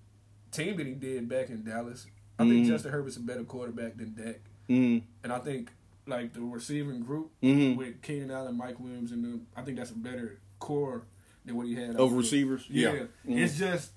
[0.52, 2.08] team than he did back in Dallas.
[2.40, 2.70] I think Mhm.
[2.70, 4.40] Justin Herbert's a better quarterback than Dak,
[4.70, 5.04] Mm.
[5.24, 5.70] and I think
[6.08, 7.76] like the receiving group Mhm.
[7.78, 11.04] with Keenan Allen, Mike Williams, and them, I think that's a better core
[11.46, 12.66] than what he had Of receivers?
[12.70, 13.00] Yeah, Yeah.
[13.28, 13.40] Mhm.
[13.44, 13.92] it's just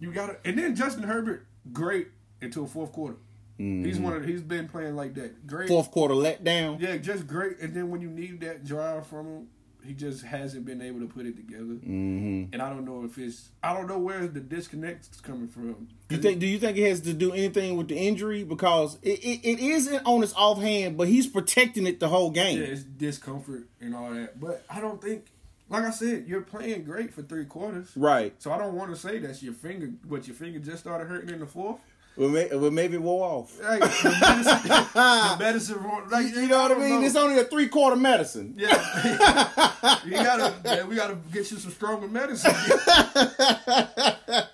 [0.00, 2.08] you got to, and then Justin Herbert great
[2.42, 3.16] until fourth quarter.
[3.56, 5.46] He's one of he's been playing like that.
[5.46, 6.80] Great, Fourth quarter letdown.
[6.80, 7.60] yeah, just great.
[7.60, 9.48] And then when you need that drive from him,
[9.84, 11.62] he just hasn't been able to put it together.
[11.64, 15.88] hmm And I don't know if it's I don't know where the disconnect's coming from.
[16.10, 16.38] You think?
[16.40, 18.44] Do you think it has to do anything with the injury?
[18.44, 22.58] Because it, it, it isn't on his offhand, but he's protecting it the whole game.
[22.58, 24.38] Yeah, it's discomfort and all that.
[24.40, 25.26] But I don't think,
[25.68, 27.90] like I said, you're playing great for three quarters.
[27.96, 28.34] Right.
[28.42, 29.90] So I don't want to say that's your finger.
[30.04, 31.80] but your finger just started hurting in the fourth.
[32.16, 33.60] Well, may, well maybe wore off.
[33.60, 37.02] Like the medicine, the medicine like You know what I mean?
[37.02, 38.54] It's only a three quarter medicine.
[38.56, 40.86] Yeah, you gotta.
[40.86, 42.54] We gotta get you some stronger medicine.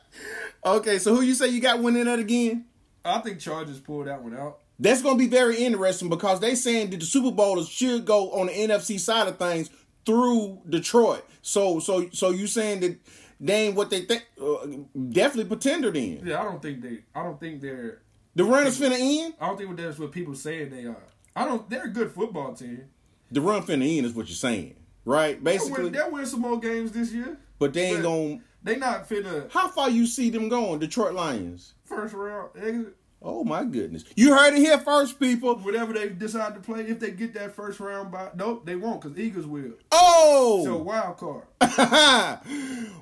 [0.64, 2.66] Okay, so who you say you got winning that again?
[3.04, 4.58] I think Chargers pulled that one out.
[4.78, 8.30] That's going to be very interesting because they saying that the Super Bowl should go
[8.32, 9.70] on the NFC side of things
[10.04, 11.24] through Detroit.
[11.42, 12.98] So, so, so you saying that
[13.40, 14.26] they ain't what they think?
[14.40, 14.66] Uh,
[15.10, 16.20] definitely pretender then.
[16.24, 17.00] Yeah, I don't think they.
[17.14, 18.02] I don't think they're.
[18.34, 19.34] The run is finna end.
[19.40, 21.02] I don't think that's what people saying they are.
[21.34, 21.68] I don't.
[21.68, 22.84] They're a good football team.
[23.32, 25.42] The run finna end is what you're saying, right?
[25.42, 27.38] They'll Basically, win, they'll win some more games this year.
[27.58, 28.42] but they ain't but- going.
[28.62, 31.72] They not finna How far you see them going, Detroit Lions?
[31.84, 32.94] first round exit.
[33.22, 34.04] Oh my goodness!
[34.16, 35.56] You heard it here first, people.
[35.56, 39.02] Whatever they decide to play, if they get that first round by, nope, they won't
[39.02, 39.72] because Eagles will.
[39.92, 41.44] Oh, So wild card.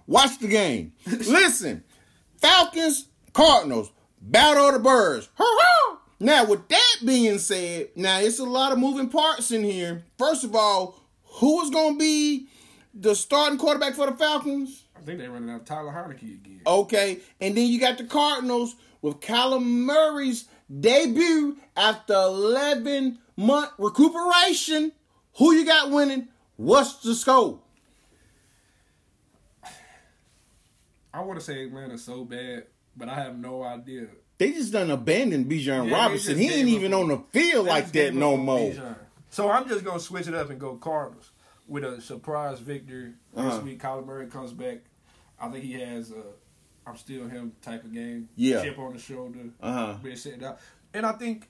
[0.06, 0.92] Watch the game.
[1.06, 1.84] Listen,
[2.38, 5.28] Falcons, Cardinals, Battle of the Birds.
[6.20, 10.02] Now, with that being said, now it's a lot of moving parts in here.
[10.18, 12.48] First of all, who is going to be
[12.92, 14.82] the starting quarterback for the Falcons?
[14.96, 16.62] I think they're running out Taylor Heinicke again.
[16.66, 20.46] Okay, and then you got the Cardinals with Kyler Murray's
[20.80, 24.92] debut after 11 month recuperation.
[25.38, 26.28] Who you got winning?
[26.56, 27.60] What's the score?
[31.12, 32.64] I want to say Atlanta so bad,
[32.96, 34.08] but I have no idea.
[34.38, 36.38] They just done abandoned Bijan Yeah, Robinson.
[36.38, 38.70] He ain't even on- the field like that no more.
[38.70, 38.96] Bijan.
[39.30, 41.30] So I'm just gonna switch it up and go Cardinals
[41.66, 43.50] with a surprise victory Uh-huh.
[43.56, 43.80] this week.
[43.80, 44.78] Kyler Murray comes back.
[45.40, 46.22] I think he has a
[46.88, 48.28] I'm still him type of game.
[48.36, 48.62] Yeah.
[48.62, 49.94] chip on the shoulder, Uh-huh.
[50.02, 50.58] being sitting out.
[50.94, 51.48] And I think,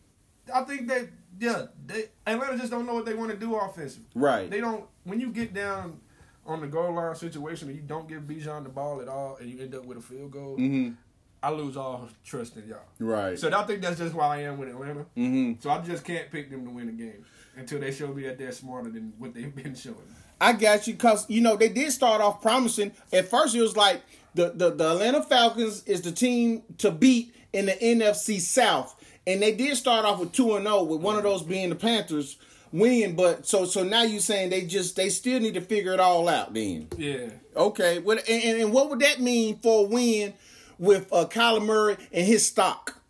[0.53, 1.09] I think that
[1.39, 4.09] yeah, they Atlanta just don't know what they want to do offensively.
[4.15, 4.51] Right.
[4.51, 4.85] They don't.
[5.05, 6.01] When you get down
[6.47, 9.49] on the goal line situation and you don't give Bijan the ball at all, and
[9.49, 10.95] you end up with a field goal, Mm-hmm.
[11.41, 12.79] I lose all trust in y'all.
[12.99, 13.39] Right.
[13.39, 15.07] So I think that's just why I am with Atlanta.
[15.17, 15.53] mm-hmm.
[15.61, 17.25] So I just can't pick them to win the game
[17.57, 19.97] until they show me that they're smarter than what they've been showing.
[20.41, 22.91] I got you because you know they did start off promising.
[23.13, 24.03] At first, it was like
[24.39, 28.95] the, the the Atlanta Falcons is the team to beat in the NFC South,
[29.27, 31.75] and they did start off with two and zero, with one of those being the
[31.75, 32.37] Panthers
[32.71, 33.17] win.
[33.17, 36.29] But so so now you're saying they just they still need to figure it all
[36.29, 36.55] out.
[36.55, 37.31] Then Yeah.
[37.57, 40.35] okay, Well, and, and, and what would that mean for a win
[40.79, 43.03] with uh, Kyler Murray and his stock?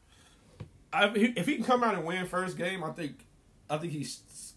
[0.90, 3.26] I, if he can come out and win first game, I think,
[3.68, 4.54] I think he's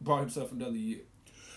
[0.00, 1.00] bought himself another year.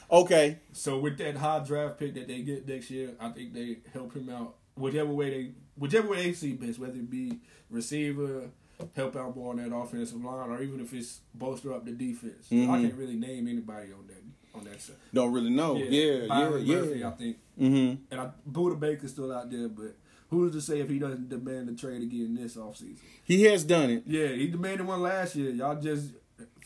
[0.10, 3.78] Okay, So with that high draft pick that they get next year, I think they
[3.93, 7.39] help him out whichever way they whichever way they see best, whether it be
[7.70, 8.49] receiver,
[8.95, 12.47] help out more on that offensive line, or even if it's bolster up the defense.
[12.51, 12.72] Mm-hmm.
[12.72, 14.24] I can't really name anybody on that
[14.58, 14.95] on that side.
[15.14, 15.76] don't really know.
[15.76, 16.76] Yeah, yeah, Byron yeah.
[16.76, 18.01] Murphy, I think, Mm-hmm.
[18.12, 19.95] and I, Budda Baker's still out there, but
[20.30, 22.97] who's to say if he doesn't demand a trade again this offseason?
[23.24, 24.03] He has done it.
[24.08, 25.51] Yeah, he demanded one last year.
[25.51, 26.12] Y'all just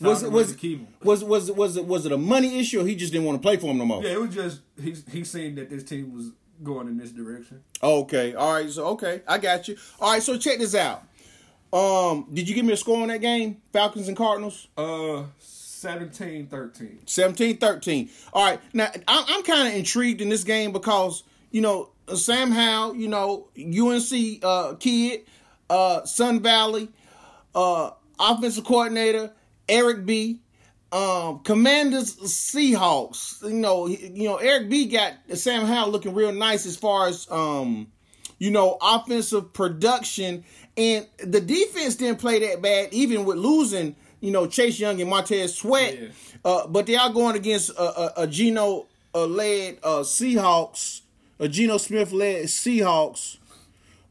[0.00, 0.56] Was it was
[1.02, 3.46] was was was it was it a money issue or he just didn't want to
[3.46, 4.02] play for him no more?
[4.02, 7.62] Yeah, it was just he he seen that this team was going in this direction.
[7.82, 8.34] Okay.
[8.34, 8.68] All right.
[8.70, 9.76] So okay, I got you.
[10.00, 10.22] All right.
[10.22, 11.04] So check this out.
[11.72, 13.62] Um, did you give me a score on that game?
[13.72, 14.68] Falcons and Cardinals.
[14.76, 17.06] Uh, 17-13.
[17.06, 18.10] 17-13.
[18.32, 18.60] All right.
[18.74, 23.08] Now I'm, I'm kind of intrigued in this game because you know Sam Howell, you
[23.08, 25.22] know UNC uh, kid,
[25.70, 26.88] uh, Sun Valley,
[27.54, 29.32] uh, offensive coordinator
[29.68, 30.40] Eric B.
[30.90, 33.42] Um, Commanders Seahawks.
[33.42, 34.86] You know, you know Eric B.
[34.86, 37.86] got Sam Howell looking real nice as far as um
[38.42, 40.42] you know, offensive production,
[40.76, 45.08] and the defense didn't play that bad, even with losing, you know, Chase Young and
[45.08, 45.96] Montez Sweat.
[45.96, 46.08] Yeah.
[46.44, 51.02] Uh, but they are going against a, a, a Geno uh, led uh, Seahawks,
[51.38, 53.38] a Geno Smith led Seahawks.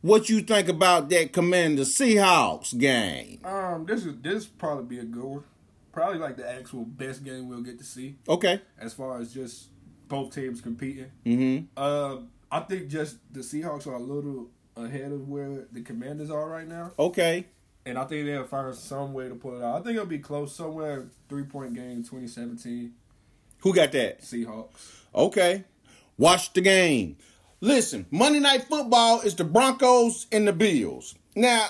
[0.01, 3.39] What you think about that Commander Seahawks game?
[3.45, 5.43] Um, this is this probably be a good one.
[5.91, 8.61] Probably like the actual best game we'll get to see Okay.
[8.79, 9.67] as far as just
[10.07, 11.11] both teams competing.
[11.25, 11.65] Mm-hmm.
[11.77, 12.21] Uh,
[12.51, 16.67] I think just the Seahawks are a little ahead of where the Commanders are right
[16.67, 17.45] now, Okay.
[17.85, 19.81] and I think they'll find some way to pull it out.
[19.81, 21.07] I think it'll be close somewhere.
[21.29, 22.93] Three point game, 2017
[23.59, 24.21] Who got that?
[24.21, 25.01] Seahawks.
[25.13, 25.65] Okay.
[26.17, 27.17] Watch the game.
[27.63, 31.13] Listen, Monday Night Football is the Broncos and the Bills.
[31.35, 31.67] Now,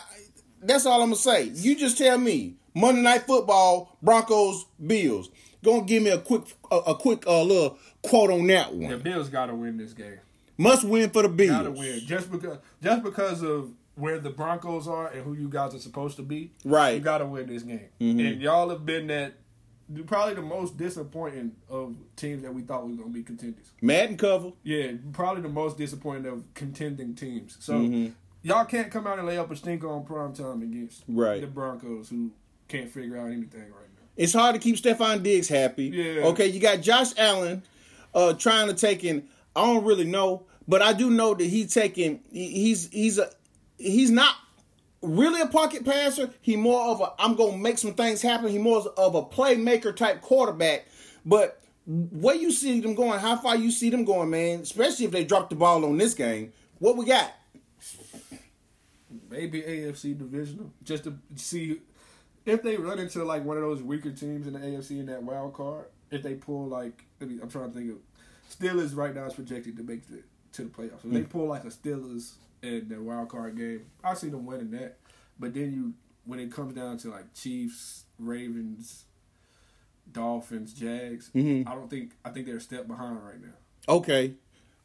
[0.61, 1.51] that's all I'm gonna say.
[1.53, 5.29] You just tell me Monday Night Football, Broncos, Bills.
[5.61, 8.89] Gonna give me a quick, a, a quick uh, little quote on that one.
[8.89, 8.97] The.
[8.97, 10.19] Bills got to win this game.
[10.57, 11.51] Must win for the Bills.
[11.51, 15.49] Got to win just because just because of where the Broncos are and who you
[15.49, 16.53] guys are supposed to be.
[16.63, 16.91] Right.
[16.95, 17.89] You got to win this game.
[17.99, 19.33] And y'all have been that
[20.05, 23.71] probably the most disappointing of teams that we thought was going to be contenders.
[23.81, 24.51] Madden cover.
[24.63, 27.57] Yeah, probably the most disappointing of contending teams.
[27.59, 28.11] So Mm-hmm.
[28.43, 31.41] y'all can't come out and lay up a stinker on prime time against Right.
[31.41, 32.31] the Broncos who
[32.67, 34.01] can't figure out anything right now.
[34.17, 35.85] It's hard to keep Stefon Diggs happy.
[35.85, 36.23] Yeah.
[36.27, 37.63] Okay, you got Josh Allen
[38.13, 41.73] uh trying to take in I don't really know, but I do know that he's
[41.73, 43.29] taking he- he's he's a
[43.77, 44.35] he's not
[45.01, 46.31] really a pocket passer.
[46.41, 48.49] He more of a I'm gonna make some things happen.
[48.49, 50.87] He more of a playmaker type quarterback.
[51.25, 55.11] But where you see them going, how far you see them going, man, especially if
[55.11, 57.33] they drop the ball on this game, what we got?
[59.29, 61.81] Maybe AFC divisional, just to see
[62.45, 65.23] if they run into like one of those weaker teams in the AFC in that
[65.23, 65.85] wild card.
[66.09, 67.97] If they pull like, I'm trying to think of
[68.49, 70.23] Steelers right now is projected to make the
[70.53, 71.03] to the playoffs.
[71.05, 74.71] If they pull like a Steelers in their wild card game, I see them winning
[74.71, 74.97] that.
[75.39, 75.93] But then you,
[76.25, 79.05] when it comes down to like Chiefs, Ravens,
[80.11, 81.39] Dolphins, Jags, I
[81.73, 83.53] don't think I think they're a step behind right now.
[83.93, 84.33] Okay.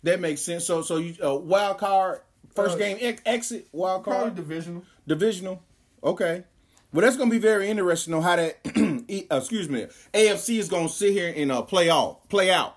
[0.03, 0.65] That makes sense.
[0.65, 2.21] So so you uh, wild card
[2.55, 4.85] first Uh, game ex- exit wild Probably card divisional.
[5.07, 5.63] divisional.
[6.05, 6.45] Okay.
[6.93, 8.59] Well, that's going to be very interesting on how that
[9.31, 12.77] uh, excuse me AFC is going to sit here and uh, play out play out.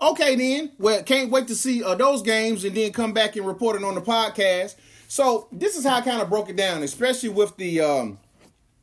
[0.00, 0.72] Okay, then.
[0.78, 3.84] Well, can't wait to see uh, those games and then come back and report it
[3.84, 4.74] on the podcast.
[5.08, 8.18] So this is how I kind of broke it down, especially with the um,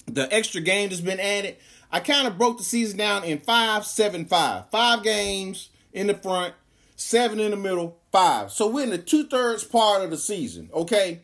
[0.08, 1.58] the extra game that's been added.
[1.92, 4.70] I kind of broke the season down in five, seven, five.
[4.72, 6.56] Five games in the front,
[6.96, 8.52] seven in the middle, five.
[8.52, 10.70] So we're in the two thirds part of the season.
[10.74, 11.20] Okay.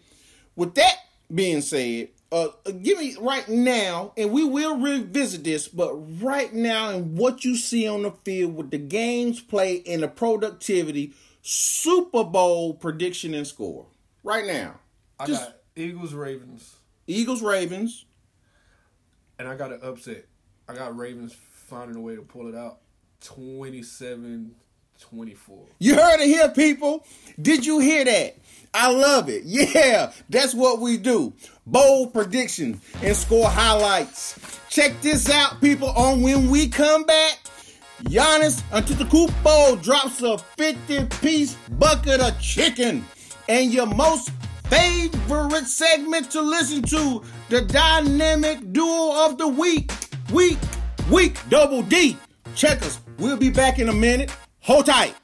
[0.56, 0.96] With that
[1.34, 2.50] being said, uh,
[2.84, 7.56] give me right now, and we will revisit this, but right now, and what you
[7.56, 13.48] see on the field with the games played and the productivity, Super Bowl prediction and
[13.48, 13.88] score.
[14.24, 14.80] Right now,
[15.20, 16.76] I Just- got Eagles, Ravens,
[17.08, 18.06] Eagles, Ravens.
[19.40, 20.26] and I got an upset.
[20.68, 22.80] I got Ravens finding a way to pull it out.
[25.00, 25.66] 27-24.
[25.80, 27.06] You heard it here, people.
[27.42, 28.38] Did you hear that?
[28.74, 29.44] I love it.
[29.46, 31.34] Yeah, that's what we do.
[31.66, 34.60] Bold prediction and score highlights.
[34.70, 35.90] Check this out, people.
[35.90, 37.40] On when we come back,
[38.04, 43.04] Giannis Antetokounmpo drops a 50-piece bucket of chicken,
[43.48, 44.32] and your most
[44.70, 49.92] favorite segment to listen to, the dynamic duo of the week,
[50.32, 50.60] week,
[51.10, 52.16] week, double D.
[52.56, 53.00] Check us.
[53.18, 54.32] We'll be back in a minute.
[54.62, 55.19] Hold tight.